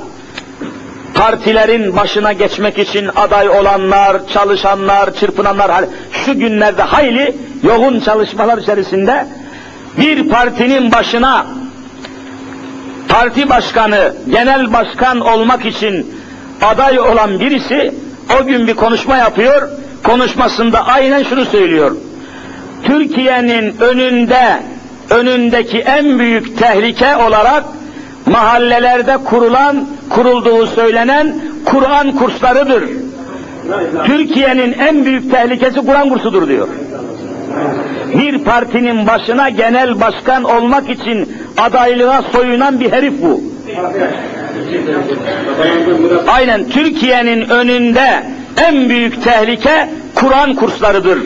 partilerin 1.13 1.95
başına 1.95 2.33
geçmek 2.33 2.77
için 2.77 3.09
aday 3.15 3.49
olanlar, 3.49 4.27
çalışanlar, 4.27 5.13
çırpınanlar 5.13 5.85
şu 6.11 6.39
günlerde 6.39 6.81
hayli 6.81 7.35
yoğun 7.63 7.99
çalışmalar 7.99 8.57
içerisinde 8.57 9.27
bir 9.97 10.29
partinin 10.29 10.91
başına 10.91 11.45
parti 13.09 13.49
başkanı, 13.49 14.13
genel 14.29 14.73
başkan 14.73 15.19
olmak 15.19 15.65
için 15.65 16.15
aday 16.61 16.99
olan 16.99 17.39
birisi 17.39 17.93
o 18.41 18.45
gün 18.45 18.67
bir 18.67 18.73
konuşma 18.73 19.17
yapıyor. 19.17 19.69
Konuşmasında 20.03 20.87
aynen 20.87 21.23
şunu 21.23 21.45
söylüyor. 21.45 21.95
Türkiye'nin 22.83 23.75
önünde 23.79 24.59
önündeki 25.09 25.79
en 25.79 26.19
büyük 26.19 26.57
tehlike 26.57 27.15
olarak 27.15 27.63
mahallelerde 28.27 29.17
kurulan, 29.17 29.85
kurulduğu 30.09 30.67
söylenen 30.67 31.35
Kur'an 31.65 32.11
kurslarıdır. 32.11 32.83
Türkiye'nin 34.05 34.73
en 34.73 35.05
büyük 35.05 35.31
tehlikesi 35.31 35.79
Kur'an 35.79 36.09
kursudur 36.09 36.47
diyor. 36.47 36.67
Bir 38.17 38.43
partinin 38.43 39.07
başına 39.07 39.49
genel 39.49 40.01
başkan 40.01 40.43
olmak 40.43 40.89
için 40.89 41.33
adaylığa 41.57 42.21
soyunan 42.21 42.79
bir 42.79 42.91
herif 42.91 43.13
bu. 43.21 43.41
Aynen 46.27 46.69
Türkiye'nin 46.69 47.49
önünde 47.49 48.23
en 48.57 48.89
büyük 48.89 49.23
tehlike 49.23 49.89
Kur'an 50.15 50.55
kurslarıdır. 50.55 51.19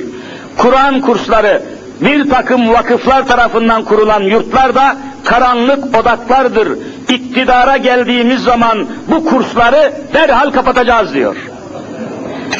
Kur'an 0.58 1.02
kursları 1.02 1.62
bir 2.02 2.30
takım 2.30 2.70
vakıflar 2.70 3.28
tarafından 3.28 3.84
kurulan 3.84 4.22
yurtlar 4.22 4.76
da 4.76 4.98
karanlık 5.26 6.00
odaklardır. 6.00 6.78
İktidara 7.10 7.78
geldiğimiz 7.78 8.44
zaman 8.44 8.88
bu 9.12 9.26
kursları 9.26 9.94
derhal 10.14 10.52
kapatacağız 10.52 11.14
diyor. 11.14 11.36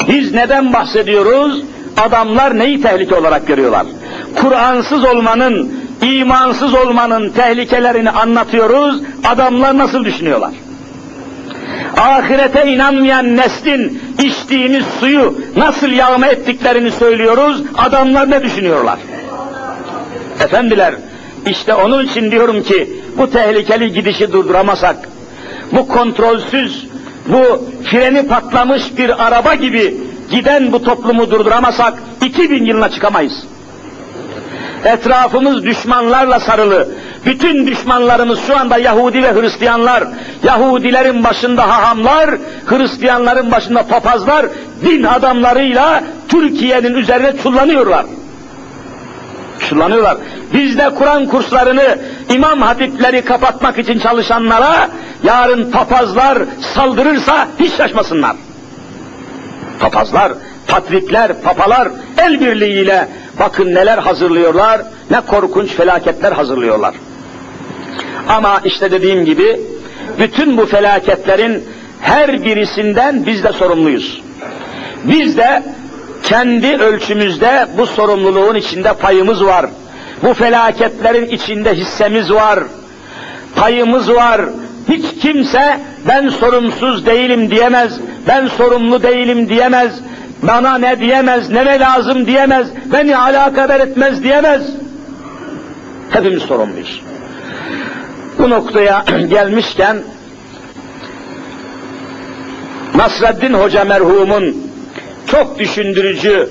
Biz 0.08 0.34
neden 0.34 0.72
bahsediyoruz? 0.72 1.62
Adamlar 2.06 2.58
neyi 2.58 2.82
tehlike 2.82 3.14
olarak 3.14 3.46
görüyorlar? 3.46 3.86
Kur'ansız 4.40 5.04
olmanın, 5.04 5.72
imansız 6.02 6.74
olmanın 6.74 7.30
tehlikelerini 7.30 8.10
anlatıyoruz. 8.10 9.02
Adamlar 9.24 9.78
nasıl 9.78 10.04
düşünüyorlar? 10.04 10.50
Ahirete 11.96 12.72
inanmayan 12.72 13.36
neslin 13.36 14.02
içtiğimiz 14.22 14.84
suyu 15.00 15.34
nasıl 15.56 15.88
yağma 15.88 16.26
ettiklerini 16.26 16.90
söylüyoruz. 16.90 17.62
Adamlar 17.78 18.30
ne 18.30 18.42
düşünüyorlar? 18.42 18.98
Efendiler, 20.40 20.94
işte 21.46 21.74
onun 21.74 22.06
için 22.06 22.30
diyorum 22.30 22.62
ki 22.62 22.90
bu 23.18 23.30
tehlikeli 23.30 23.92
gidişi 23.92 24.32
durduramasak, 24.32 24.96
bu 25.72 25.88
kontrolsüz, 25.88 26.86
bu 27.28 27.68
freni 27.84 28.28
patlamış 28.28 28.82
bir 28.98 29.26
araba 29.26 29.54
gibi 29.54 29.96
giden 30.30 30.72
bu 30.72 30.82
toplumu 30.82 31.30
durduramasak 31.30 32.02
2000 32.20 32.64
yılına 32.64 32.88
çıkamayız. 32.88 33.44
Etrafımız 34.84 35.64
düşmanlarla 35.64 36.40
sarılı. 36.40 36.88
Bütün 37.26 37.66
düşmanlarımız 37.66 38.40
şu 38.46 38.56
anda 38.56 38.78
Yahudi 38.78 39.22
ve 39.22 39.40
Hristiyanlar. 39.40 40.04
Yahudilerin 40.44 41.24
başında 41.24 41.68
hahamlar, 41.68 42.30
Hristiyanların 42.66 43.50
başında 43.50 43.82
papazlar, 43.82 44.46
din 44.84 45.02
adamlarıyla 45.02 46.04
Türkiye'nin 46.28 46.94
üzerine 46.94 47.36
çullanıyorlar. 47.42 48.06
Çullanıyorlar. 49.68 50.16
Biz 50.54 50.78
de 50.78 50.90
Kur'an 50.94 51.26
kurslarını, 51.26 51.98
imam 52.34 52.60
hatipleri 52.60 53.24
kapatmak 53.24 53.78
için 53.78 53.98
çalışanlara 53.98 54.88
yarın 55.22 55.70
papazlar 55.70 56.38
saldırırsa 56.74 57.48
hiç 57.58 57.72
şaşmasınlar. 57.72 58.36
Papazlar, 59.80 60.32
patrikler, 60.68 61.40
papalar 61.42 61.88
el 62.18 62.40
birliğiyle 62.40 63.08
bakın 63.38 63.74
neler 63.74 63.98
hazırlıyorlar, 63.98 64.82
ne 65.10 65.20
korkunç 65.20 65.70
felaketler 65.70 66.32
hazırlıyorlar. 66.32 66.94
Ama 68.28 68.60
işte 68.64 68.90
dediğim 68.90 69.24
gibi 69.24 69.60
bütün 70.18 70.56
bu 70.56 70.66
felaketlerin 70.66 71.64
her 72.00 72.44
birisinden 72.44 73.26
biz 73.26 73.44
de 73.44 73.52
sorumluyuz. 73.52 74.22
Biz 75.04 75.36
de 75.36 75.62
kendi 76.22 76.76
ölçümüzde 76.76 77.66
bu 77.78 77.86
sorumluluğun 77.86 78.54
içinde 78.54 78.92
payımız 78.92 79.44
var. 79.44 79.66
Bu 80.22 80.34
felaketlerin 80.34 81.28
içinde 81.28 81.74
hissemiz 81.74 82.32
var. 82.32 82.58
Payımız 83.56 84.10
var. 84.10 84.40
Hiç 84.88 85.04
kimse 85.22 85.80
ben 86.08 86.28
sorumsuz 86.28 87.06
değilim 87.06 87.50
diyemez, 87.50 88.00
ben 88.28 88.46
sorumlu 88.46 89.02
değilim 89.02 89.48
diyemez, 89.48 89.92
bana 90.42 90.78
ne 90.78 91.00
diyemez, 91.00 91.50
ne 91.50 91.80
lazım 91.80 92.26
diyemez, 92.26 92.66
beni 92.92 93.16
alakadar 93.16 93.80
etmez 93.80 94.22
diyemez. 94.22 94.62
Hepimiz 96.10 96.42
sorumluyuz. 96.42 97.02
Bu 98.38 98.50
noktaya 98.50 99.04
gelmişken 99.30 99.96
Nasreddin 102.94 103.54
Hoca 103.54 103.84
merhumun 103.84 104.71
çok 105.32 105.58
düşündürücü 105.58 106.48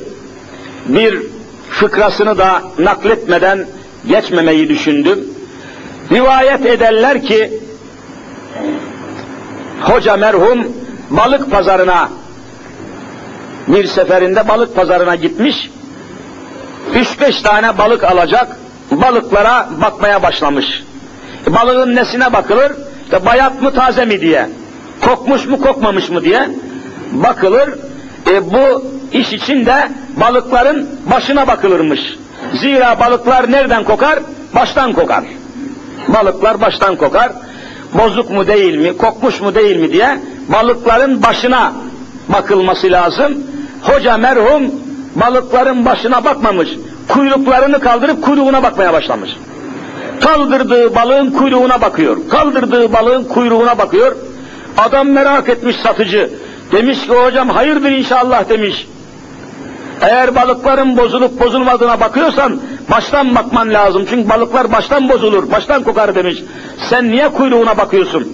bir 0.86 1.22
fıkrasını 1.70 2.38
da 2.38 2.62
nakletmeden 2.80 3.66
geçmemeyi 4.08 4.70
düşündüm. 4.70 5.20
Rivayet 6.12 6.66
ederler 6.66 7.22
ki 7.24 7.60
hoca 9.82 10.18
merhum 10.18 10.68
balık 11.10 11.52
pazarına 11.52 12.10
bir 13.68 13.88
seferinde 13.88 14.48
balık 14.48 14.76
pazarına 14.76 15.16
gitmiş. 15.16 15.70
Üç 16.96 17.22
beş 17.22 17.42
tane 17.42 17.78
balık 17.78 18.04
alacak. 18.04 18.58
Balıklara 18.92 19.70
bakmaya 19.82 20.24
başlamış. 20.24 20.84
E, 21.48 21.54
balığın 21.54 21.96
nesine 21.96 22.34
bakılır? 22.34 22.72
İşte 23.04 23.26
bayat 23.26 23.62
mı 23.62 23.74
taze 23.74 24.06
mi 24.06 24.22
diye. 24.22 24.50
Kokmuş 25.02 25.46
mu 25.46 25.62
kokmamış 25.62 26.10
mı 26.10 26.24
diye 26.24 26.50
bakılır. 27.12 27.70
E, 28.32 28.52
bu 28.52 28.84
iş 29.12 29.34
için 29.34 29.66
de 29.66 29.92
balıkların 30.22 30.90
başına 31.12 31.48
bakılırmış. 31.48 32.00
Zira 32.54 33.00
balıklar 33.00 33.52
nereden 33.52 33.84
kokar? 33.84 34.20
Baştan 34.56 34.94
kokar. 34.94 35.24
Balıklar 36.08 36.62
baştan 36.62 36.96
kokar. 36.96 37.32
Bozuk 37.94 38.30
mu 38.30 38.48
değil 38.48 38.76
mi, 38.76 38.98
kokmuş 38.98 39.42
mu 39.42 39.56
değil 39.56 39.78
mi 39.78 39.94
diye 39.94 40.20
balıkların 40.50 41.24
başına 41.24 41.74
bakılması 42.30 42.92
lazım. 42.92 43.44
Hoca 43.82 44.18
merhum 44.18 44.72
balıkların 45.16 45.86
başına 45.86 46.26
bakmamış. 46.26 46.70
Kuyruklarını 47.08 47.80
kaldırıp 47.80 48.24
kuyruğuna 48.24 48.64
bakmaya 48.64 48.94
başlamış. 48.94 49.30
Kaldırdığı 50.22 50.96
balığın 50.96 51.32
kuyruğuna 51.32 51.82
bakıyor. 51.82 52.18
Kaldırdığı 52.30 52.94
balığın 52.94 53.24
kuyruğuna 53.24 53.78
bakıyor. 53.78 54.16
Adam 54.78 55.10
merak 55.10 55.50
etmiş 55.50 55.76
satıcı. 55.76 56.30
Demiş 56.72 57.06
ki 57.08 57.12
hocam 57.14 57.50
hayırdır 57.50 57.92
inşallah 57.92 58.50
demiş. 58.50 58.88
Eğer 60.02 60.36
balıkların 60.36 60.98
bozulup 60.98 61.40
bozulmadığına 61.40 62.00
bakıyorsan 62.00 62.62
baştan 62.92 63.36
bakman 63.36 63.74
lazım. 63.74 64.06
Çünkü 64.10 64.30
balıklar 64.30 64.72
baştan 64.72 65.10
bozulur, 65.10 65.52
baştan 65.52 65.84
kokar 65.84 66.16
demiş. 66.16 66.44
Sen 66.90 67.12
niye 67.12 67.30
kuyruğuna 67.30 67.78
bakıyorsun? 67.78 68.28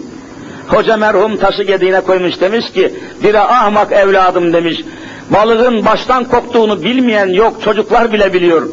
Hoca 0.67 0.97
merhum 0.97 1.37
taşı 1.37 1.63
gediğine 1.63 2.01
koymuş 2.01 2.41
demiş 2.41 2.71
ki, 2.71 2.93
bire 3.23 3.39
ahmak 3.39 3.91
evladım 3.91 4.53
demiş. 4.53 4.81
Balığın 5.29 5.85
baştan 5.85 6.23
koktuğunu 6.23 6.83
bilmeyen 6.83 7.27
yok, 7.27 7.61
çocuklar 7.63 8.13
bile 8.13 8.33
biliyor. 8.33 8.69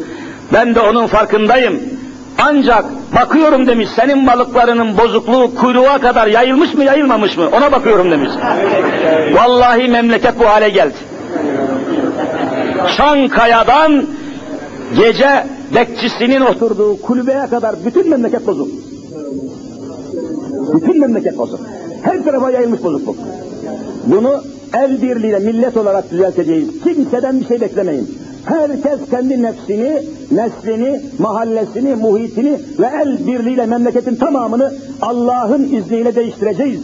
Ben 0.53 0.75
de 0.75 0.81
onun 0.81 1.07
farkındayım. 1.07 1.94
Ancak 2.39 2.85
bakıyorum 3.15 3.67
demiş, 3.67 3.89
senin 3.97 4.27
balıklarının 4.27 4.99
bozukluğu 4.99 5.55
kuyruğa 5.55 5.99
kadar 5.99 6.27
yayılmış 6.27 6.75
mı 6.75 6.85
yayılmamış 6.85 7.37
mı? 7.37 7.49
Ona 7.57 7.73
bakıyorum 7.73 8.11
demiş. 8.11 8.31
Vallahi 9.33 9.89
memleket 9.89 10.39
bu 10.39 10.45
hale 10.45 10.69
geldi. 10.69 10.95
Çankaya'dan 12.97 14.07
gece 14.97 15.47
bekçisinin 15.75 16.41
oturduğu 16.41 17.01
kulübeye 17.01 17.47
kadar 17.47 17.75
bütün 17.87 18.11
memleket 18.11 18.47
bozuk. 18.47 18.69
Bütün 20.75 21.01
memleket 21.01 21.39
bozuk. 21.39 21.61
Her 22.03 22.25
tarafa 22.25 22.51
yayılmış 22.51 22.83
bozukluk. 22.83 23.17
Bunu 24.07 24.43
el 24.75 25.03
birliğiyle 25.03 25.39
millet 25.39 25.77
olarak 25.77 26.11
düzelteceğiz. 26.11 26.69
Kimseden 26.85 27.41
bir 27.41 27.47
şey 27.47 27.61
beklemeyin. 27.61 28.24
Herkes 28.47 29.11
kendi 29.11 29.43
nefsini, 29.43 30.03
neslini, 30.31 31.01
mahallesini, 31.19 31.95
muhitini 31.95 32.61
ve 32.79 32.87
el 33.03 33.27
birliğiyle 33.27 33.67
memleketin 33.67 34.17
tamamını 34.17 34.75
Allah'ın 35.03 35.63
izniyle 35.63 36.15
değiştireceğiz. 36.15 36.81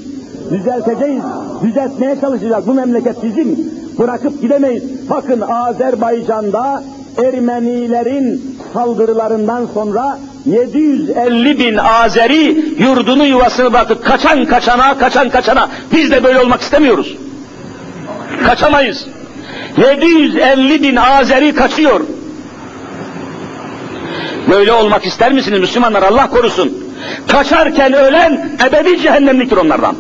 Düzelteceğiz, 0.50 1.22
düzeltmeye 1.62 2.20
çalışacağız. 2.20 2.66
Bu 2.66 2.74
memleket 2.74 3.22
bizim. 3.22 3.58
Bırakıp 3.98 4.42
gidemeyiz. 4.42 5.10
Bakın 5.10 5.40
Azerbaycan'da 5.40 6.82
Ermenilerin 7.18 8.56
saldırılarından 8.72 9.66
sonra 9.74 10.18
750 10.46 11.58
bin 11.58 11.76
Azeri 11.76 12.64
yurdunu 12.78 13.26
yuvasını 13.26 13.72
bırakıp 13.72 14.04
kaçan 14.04 14.44
kaçana, 14.44 14.98
kaçan 14.98 15.30
kaçana. 15.30 15.68
Biz 15.92 16.10
de 16.10 16.24
böyle 16.24 16.40
olmak 16.40 16.60
istemiyoruz. 16.60 17.16
Kaçamayız. 18.46 19.06
750 19.76 20.82
bin 20.82 20.96
Azeri 20.96 21.54
kaçıyor. 21.54 22.00
Böyle 24.50 24.72
olmak 24.72 25.06
ister 25.06 25.32
misiniz 25.32 25.60
Müslümanlar? 25.60 26.02
Allah 26.02 26.30
korusun. 26.30 26.90
Kaçarken 27.28 27.92
ölen 27.92 28.50
ebedi 28.68 29.02
cehennemliktir 29.02 29.56
onlardan. 29.56 29.96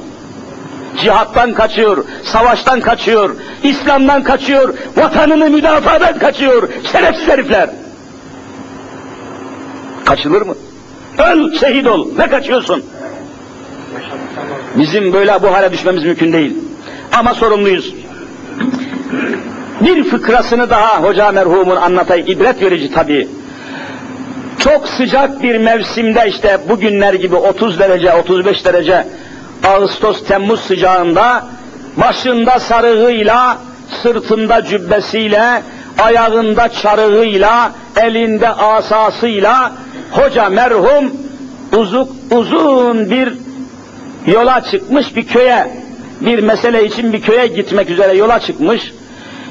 Cihattan 0.96 1.54
kaçıyor, 1.54 2.04
savaştan 2.24 2.80
kaçıyor, 2.80 3.36
İslam'dan 3.62 4.22
kaçıyor, 4.22 4.74
vatanını 4.96 5.50
müdafadan 5.50 6.18
kaçıyor. 6.18 6.68
Şerefsiz 6.92 7.28
herifler. 7.28 7.70
Kaçılır 10.04 10.42
mı? 10.42 10.54
Öl, 11.18 11.58
şehit 11.60 11.86
ol. 11.86 12.08
Ne 12.18 12.28
kaçıyorsun? 12.28 12.84
Bizim 14.76 15.12
böyle 15.12 15.42
bu 15.42 15.52
hale 15.52 15.72
düşmemiz 15.72 16.04
mümkün 16.04 16.32
değil. 16.32 16.56
Ama 17.12 17.34
sorumluyuz. 17.34 17.94
Bir 19.80 20.04
fıkrasını 20.04 20.70
daha 20.70 21.02
hoca 21.02 21.32
merhumun 21.32 21.76
anlatayım. 21.76 22.26
ibret 22.26 22.62
verici 22.62 22.92
tabii. 22.92 23.28
Çok 24.58 24.88
sıcak 24.88 25.42
bir 25.42 25.58
mevsimde 25.58 26.28
işte 26.28 26.58
bugünler 26.68 27.14
gibi 27.14 27.36
30 27.36 27.78
derece, 27.78 28.12
35 28.12 28.64
derece 28.64 29.06
Ağustos, 29.68 30.24
Temmuz 30.24 30.60
sıcağında 30.60 31.46
başında 31.96 32.60
sarığıyla, 32.60 33.58
sırtında 34.02 34.64
cübbesiyle, 34.64 35.62
ayağında 35.98 36.68
çarığıyla, 36.68 37.72
elinde 38.00 38.48
asasıyla 38.48 39.72
hoca 40.10 40.48
merhum 40.48 41.12
uzuk, 41.76 42.08
uzun 42.30 43.10
bir 43.10 43.32
yola 44.26 44.60
çıkmış 44.70 45.16
bir 45.16 45.26
köye, 45.26 45.70
bir 46.20 46.38
mesele 46.38 46.84
için 46.84 47.12
bir 47.12 47.22
köye 47.22 47.46
gitmek 47.46 47.90
üzere 47.90 48.16
yola 48.16 48.40
çıkmış. 48.40 48.92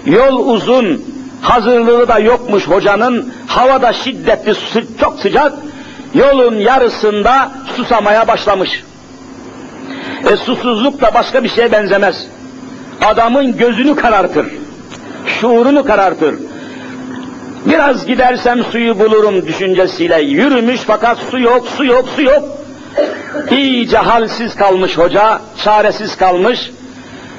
Yol 0.05 0.47
uzun, 0.47 1.05
hazırlığı 1.41 2.07
da 2.07 2.19
yokmuş 2.19 2.67
hocanın, 2.67 3.33
hava 3.47 3.81
da 3.81 3.93
şiddetli, 3.93 4.53
çok 4.99 5.19
sıcak, 5.19 5.53
yolun 6.13 6.55
yarısında 6.55 7.51
susamaya 7.75 8.27
başlamış. 8.27 8.83
E 10.31 10.37
susuzluk 10.37 11.01
da 11.01 11.13
başka 11.13 11.43
bir 11.43 11.49
şeye 11.49 11.71
benzemez. 11.71 12.27
Adamın 13.05 13.57
gözünü 13.57 13.95
karartır, 13.95 14.45
şuurunu 15.25 15.85
karartır. 15.85 16.35
Biraz 17.65 18.05
gidersem 18.05 18.63
suyu 18.63 18.99
bulurum 18.99 19.47
düşüncesiyle 19.47 20.21
yürümüş 20.21 20.81
fakat 20.81 21.17
su 21.17 21.39
yok, 21.39 21.67
su 21.67 21.85
yok, 21.85 22.09
su 22.15 22.21
yok. 22.21 22.43
İyice 23.51 23.97
halsiz 23.97 24.55
kalmış 24.55 24.97
hoca, 24.97 25.39
çaresiz 25.63 26.17
kalmış, 26.17 26.71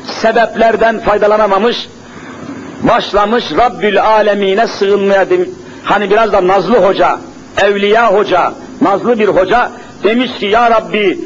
sebeplerden 0.04 0.98
faydalanamamış, 1.00 1.88
başlamış 2.82 3.44
Rabbül 3.58 4.02
Alemine 4.02 4.66
sığınmaya 4.66 5.26
hani 5.84 6.10
biraz 6.10 6.32
da 6.32 6.46
nazlı 6.46 6.76
hoca, 6.76 7.18
evliya 7.62 8.12
hoca, 8.12 8.52
nazlı 8.82 9.18
bir 9.18 9.28
hoca 9.28 9.70
demiş 10.04 10.30
ki 10.38 10.46
ya 10.46 10.70
Rabbi 10.70 11.18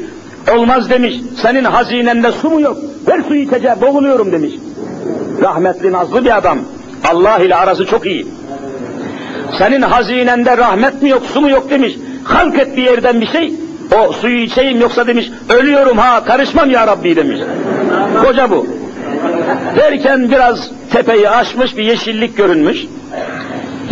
olmaz 0.57 0.89
demiş 0.89 1.15
senin 1.41 1.63
hazinende 1.63 2.31
su 2.31 2.49
mu 2.49 2.61
yok 2.61 2.77
ver 3.07 3.21
su 3.27 3.35
içeceğim 3.35 3.81
boğuluyorum 3.81 4.31
demiş. 4.31 4.53
Rahmetli 5.41 5.91
nazlı 5.91 6.25
bir 6.25 6.37
adam 6.37 6.59
Allah 7.09 7.37
ile 7.37 7.55
arası 7.55 7.85
çok 7.85 8.05
iyi. 8.05 8.27
Senin 9.57 9.81
hazinende 9.81 10.57
rahmet 10.57 11.01
mi 11.01 11.09
yok 11.09 11.23
su 11.33 11.41
mu 11.41 11.49
yok 11.49 11.69
demiş. 11.69 11.93
Halk 12.23 12.59
et 12.59 12.77
bir 12.77 12.83
yerden 12.83 13.21
bir 13.21 13.27
şey 13.27 13.53
o 13.95 14.11
suyu 14.13 14.37
içeyim 14.37 14.81
yoksa 14.81 15.07
demiş 15.07 15.31
ölüyorum 15.49 15.97
ha 15.97 16.23
karışmam 16.25 16.71
ya 16.71 16.87
Rabbi 16.87 17.15
demiş. 17.15 17.39
Koca 18.23 18.51
bu. 18.51 18.67
Derken 19.75 20.31
biraz 20.31 20.71
tepeyi 20.91 21.29
aşmış 21.29 21.77
bir 21.77 21.83
yeşillik 21.83 22.37
görünmüş. 22.37 22.85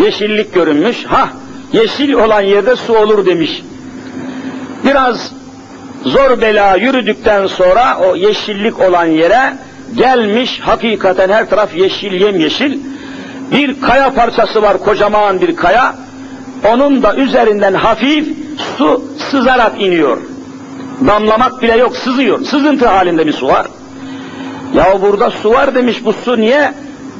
Yeşillik 0.04 0.54
görünmüş. 0.54 1.06
Ha 1.06 1.30
yeşil 1.74 2.14
olan 2.14 2.42
yerde 2.42 2.76
su 2.76 2.98
olur 2.98 3.26
demiş. 3.26 3.64
Biraz 4.84 5.32
zor 6.04 6.42
bela 6.42 6.76
yürüdükten 6.76 7.48
sonra 7.48 7.98
o 7.98 8.16
yeşillik 8.16 8.80
olan 8.80 9.06
yere 9.06 9.54
gelmiş 9.98 10.60
hakikaten 10.60 11.30
her 11.30 11.50
taraf 11.50 11.76
yeşil 11.76 12.22
yemyeşil. 12.22 12.80
Bir 13.52 13.82
kaya 13.82 14.14
parçası 14.14 14.62
var 14.62 14.78
kocaman 14.78 15.42
bir 15.42 15.56
kaya. 15.56 15.96
Onun 16.74 17.04
da 17.04 17.16
üzerinden 17.16 17.74
hafif 17.74 18.28
su 18.78 19.04
sızarak 19.32 19.82
iniyor. 19.82 20.18
Damlamak 21.08 21.62
bile 21.62 21.78
yok 21.78 21.98
sızıyor. 21.98 22.46
Sızıntı 22.46 22.88
halinde 22.88 23.28
bir 23.28 23.34
su 23.34 23.48
var. 23.48 23.68
Ya 24.74 25.02
burada 25.02 25.30
su 25.30 25.50
var 25.50 25.76
demiş 25.76 26.06
bu 26.06 26.14
su 26.14 26.38
niye 26.38 26.74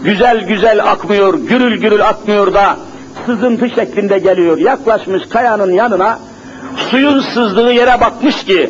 güzel 0.04 0.48
güzel 0.48 0.92
akmıyor, 0.92 1.34
gürül 1.34 1.82
gürül 1.82 2.08
akmıyor 2.08 2.54
da 2.54 2.78
sızıntı 3.26 3.70
şeklinde 3.70 4.20
geliyor. 4.20 4.58
Yaklaşmış 4.58 5.24
kayanın 5.30 5.72
yanına 5.72 6.20
suyun 6.78 7.20
sızdığı 7.20 7.74
yere 7.74 8.02
bakmış 8.02 8.44
ki 8.46 8.70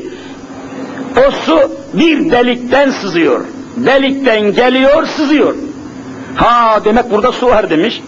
o 1.27 1.31
su 1.31 1.59
bir 1.93 2.31
delikten 2.31 2.89
sızıyor. 2.89 3.45
Delikten 3.77 4.53
geliyor, 4.53 5.05
sızıyor. 5.05 5.55
Ha 6.35 6.79
demek 6.85 7.11
burada 7.11 7.31
su 7.31 7.47
var 7.47 7.69
demiş. 7.69 8.01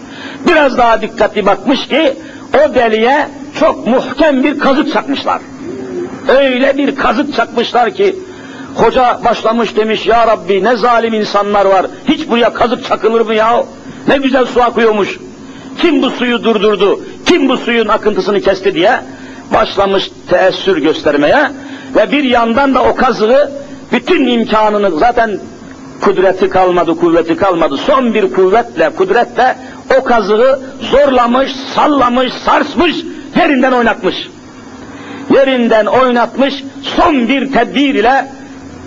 Biraz 0.48 0.78
daha 0.78 1.02
dikkatli 1.02 1.46
bakmış 1.46 1.88
ki 1.88 2.12
o 2.54 2.74
deliğe 2.74 3.28
çok 3.60 3.86
muhkem 3.86 4.44
bir 4.44 4.58
kazık 4.58 4.92
çakmışlar. 4.92 5.40
Öyle 6.28 6.76
bir 6.76 6.96
kazık 6.96 7.34
çakmışlar 7.34 7.90
ki 7.90 8.16
Hoca 8.76 9.20
başlamış 9.24 9.76
demiş 9.76 10.06
ya 10.06 10.26
Rabbi 10.26 10.64
ne 10.64 10.76
zalim 10.76 11.14
insanlar 11.14 11.66
var. 11.66 11.86
Hiç 12.08 12.28
buraya 12.28 12.52
kazık 12.52 12.84
çakılır 12.84 13.20
mı 13.20 13.34
ya? 13.34 13.64
Ne 14.08 14.16
güzel 14.16 14.46
su 14.46 14.62
akıyormuş. 14.62 15.18
Kim 15.78 16.02
bu 16.02 16.10
suyu 16.10 16.44
durdurdu? 16.44 17.00
Kim 17.26 17.48
bu 17.48 17.56
suyun 17.56 17.88
akıntısını 17.88 18.40
kesti 18.40 18.74
diye 18.74 19.00
başlamış 19.54 20.10
teessür 20.30 20.76
göstermeye 20.76 21.50
ve 21.96 22.12
bir 22.12 22.24
yandan 22.24 22.74
da 22.74 22.82
o 22.82 22.94
kazığı 22.94 23.50
bütün 23.92 24.26
imkanını 24.26 24.98
zaten 24.98 25.38
kudreti 26.00 26.50
kalmadı, 26.50 26.96
kuvveti 26.96 27.36
kalmadı. 27.36 27.76
Son 27.76 28.14
bir 28.14 28.32
kuvvetle, 28.32 28.90
kudretle 28.96 29.56
o 29.98 30.04
kazığı 30.04 30.60
zorlamış, 30.80 31.52
sallamış, 31.74 32.32
sarsmış, 32.32 32.96
yerinden 33.36 33.72
oynatmış. 33.72 34.28
Yerinden 35.34 35.86
oynatmış, 35.86 36.64
son 36.82 37.28
bir 37.28 37.52
tedbir 37.52 37.94
ile 37.94 38.26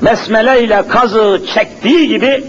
besmele 0.01 0.63
ile 0.63 0.87
kazığı 0.87 1.41
çektiği 1.53 2.07
gibi 2.07 2.43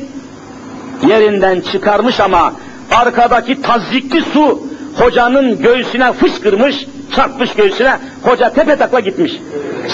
yerinden 1.08 1.60
çıkarmış 1.60 2.20
ama 2.20 2.52
arkadaki 2.90 3.62
tazikli 3.62 4.22
su 4.22 4.62
hocanın 4.96 5.62
göğsüne 5.62 6.12
fışkırmış, 6.12 6.86
çarpmış 7.16 7.54
göğsüne, 7.54 7.98
hoca 8.22 8.52
tepe 8.52 8.76
takla 8.76 9.00
gitmiş. 9.00 9.32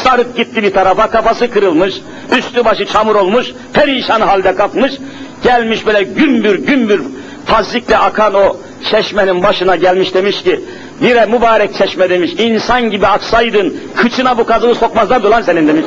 Sarıp 0.05 0.37
gitti 0.37 0.63
bir 0.63 0.73
tarafa, 0.73 1.11
kafası 1.11 1.51
kırılmış, 1.51 1.95
üstü 2.39 2.65
başı 2.65 2.87
çamur 2.87 3.15
olmuş, 3.15 3.53
perişan 3.73 4.21
halde 4.21 4.55
kapmış, 4.55 4.93
gelmiş 5.45 5.87
böyle 5.87 6.03
gümbür 6.03 6.59
gümbür 6.67 7.03
tazikle 7.47 7.99
akan 7.99 8.35
o 8.35 8.57
çeşmenin 8.91 9.43
başına 9.43 9.77
gelmiş 9.77 10.15
demiş 10.15 10.43
ki, 10.43 10.61
bire 11.03 11.27
mübarek 11.27 11.75
çeşme 11.75 12.11
demiş, 12.11 12.33
insan 12.39 12.91
gibi 12.91 13.07
aksaydın, 13.07 13.77
kıçına 13.97 14.39
bu 14.39 14.47
kazığı 14.47 14.75
sokmazlardı 14.75 15.31
lan 15.31 15.43
senin 15.43 15.69
demiş. 15.69 15.85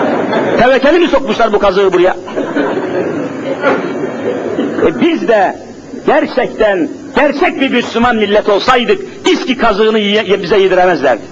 Tevekkeli 0.58 0.98
mi 0.98 1.08
sokmuşlar 1.08 1.52
bu 1.52 1.58
kazığı 1.58 1.92
buraya? 1.92 2.16
E 4.86 5.00
biz 5.00 5.28
de 5.28 5.56
gerçekten 6.06 6.88
gerçek 7.16 7.60
bir 7.60 7.70
Müslüman 7.70 8.16
millet 8.16 8.48
olsaydık 8.48 9.00
İSKİ 9.26 9.58
kazığını 9.58 9.98
bize 10.42 10.58
yediremezlerdi. 10.58 11.22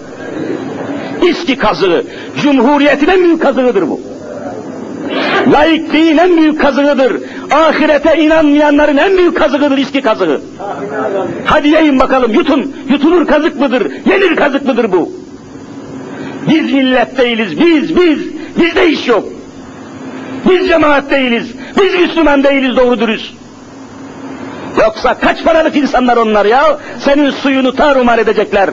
İSKİ 1.22 1.58
kazığı, 1.58 2.04
Cumhuriyet'in 2.42 3.08
en 3.08 3.24
büyük 3.24 3.42
kazığıdır 3.42 3.82
bu. 3.82 4.00
Laikliğin 5.52 6.18
en 6.18 6.36
büyük 6.36 6.60
kazığıdır. 6.60 7.22
Ahirete 7.52 8.18
inanmayanların 8.18 8.96
en 8.96 9.18
büyük 9.18 9.36
kazığıdır 9.36 9.78
İSKİ 9.78 10.02
kazığı. 10.02 10.40
Hadi 11.44 11.68
yiyin 11.68 12.00
bakalım, 12.00 12.32
yutun. 12.32 12.76
Yutulur 12.88 13.26
kazık 13.26 13.60
mıdır, 13.60 13.92
yenir 14.10 14.36
kazık 14.36 14.66
mıdır 14.66 14.92
bu? 14.92 15.12
Biz 16.48 16.72
millet 16.72 17.18
değiliz, 17.18 17.60
biz, 17.60 17.96
biz. 17.96 18.18
Bizde 18.60 18.88
iş 18.88 19.08
yok. 19.08 19.24
Biz 20.50 20.68
cemaat 20.68 21.10
değiliz, 21.10 21.46
biz 21.82 21.94
Müslüman 21.94 22.44
değiliz 22.44 22.76
doğru 22.76 23.00
dürüst. 23.00 23.32
Yoksa 24.80 25.14
kaç 25.14 25.44
paralık 25.44 25.76
insanlar 25.76 26.16
onlar 26.16 26.44
ya? 26.44 26.78
Senin 26.98 27.30
suyunu 27.30 27.76
tarumar 27.76 28.18
edecekler. 28.18 28.70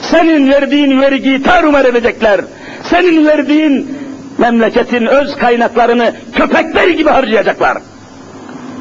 Senin 0.00 0.50
verdiğin 0.50 1.00
vergiyi 1.00 1.42
tarumar 1.42 1.84
edecekler. 1.84 2.40
Senin 2.82 3.26
verdiğin 3.26 4.01
memleketin 4.42 5.06
öz 5.06 5.36
kaynaklarını 5.36 6.12
köpekler 6.34 6.88
gibi 6.88 7.10
harcayacaklar. 7.10 7.78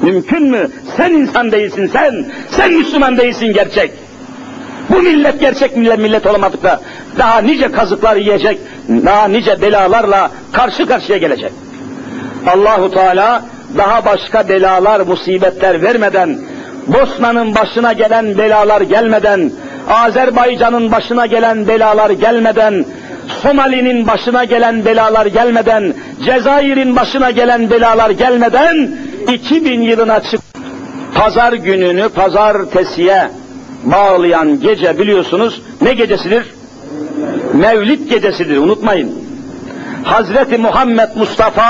Mümkün 0.02 0.44
mü? 0.44 0.68
Sen 0.98 1.12
insan 1.14 1.52
değilsin 1.52 1.90
sen. 1.94 2.26
Sen 2.50 2.74
Müslüman 2.74 3.18
değilsin 3.18 3.54
gerçek. 3.54 3.92
Bu 4.90 5.02
millet 5.02 5.40
gerçek 5.40 5.78
millet, 5.78 6.00
millet 6.00 6.28
olamadıkta 6.28 6.82
daha 7.18 7.42
nice 7.42 7.72
kazıklar 7.72 8.16
yiyecek, 8.16 8.60
daha 8.90 9.28
nice 9.28 9.62
belalarla 9.62 10.32
karşı 10.52 10.86
karşıya 10.86 11.18
gelecek. 11.18 11.52
Allahu 12.48 12.92
Teala 12.92 13.46
daha 13.78 14.06
başka 14.06 14.50
belalar, 14.50 15.00
musibetler 15.00 15.84
vermeden, 15.84 16.38
Bosna'nın 16.88 17.56
başına 17.56 17.94
gelen 17.94 18.38
belalar 18.38 18.82
gelmeden, 18.82 19.52
Azerbaycan'ın 19.90 20.92
başına 20.92 21.26
gelen 21.26 21.68
belalar 21.68 22.10
gelmeden, 22.10 22.86
Somali'nin 23.28 24.08
başına 24.08 24.44
gelen 24.44 24.86
belalar 24.86 25.26
gelmeden, 25.26 25.94
Cezayir'in 26.26 26.96
başına 26.96 27.32
gelen 27.32 27.70
belalar 27.70 28.10
gelmeden 28.10 28.92
2000 29.34 29.82
yılına 29.82 30.20
çık. 30.20 30.42
Pazar 31.16 31.54
gününü 31.54 32.10
pazar 32.10 32.66
tesiye 32.66 33.32
bağlayan 33.84 34.60
gece 34.60 35.00
biliyorsunuz 35.00 35.62
ne 35.82 35.94
gecesidir? 35.94 36.46
Mevlid 37.54 38.10
gecesidir 38.10 38.58
unutmayın. 38.58 39.12
Hazreti 40.04 40.58
Muhammed 40.58 41.10
Mustafa 41.16 41.64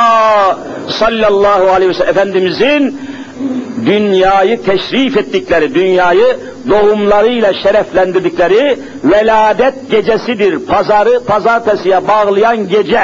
sallallahu 0.87 1.69
aleyhi 1.69 1.89
ve 1.89 1.93
sellem 1.93 2.09
Efendimizin 2.09 2.99
dünyayı 3.85 4.63
teşrif 4.63 5.17
ettikleri, 5.17 5.75
dünyayı 5.75 6.37
doğumlarıyla 6.69 7.53
şereflendirdikleri 7.53 8.79
veladet 9.03 9.91
gecesidir. 9.91 10.59
Pazarı 10.59 11.23
pazartesiye 11.25 12.07
bağlayan 12.07 12.69
gece. 12.69 13.01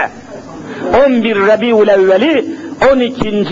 11 1.05 1.35
Rebiul 1.35 1.87
Evveli 1.87 2.45
12. 2.93 3.47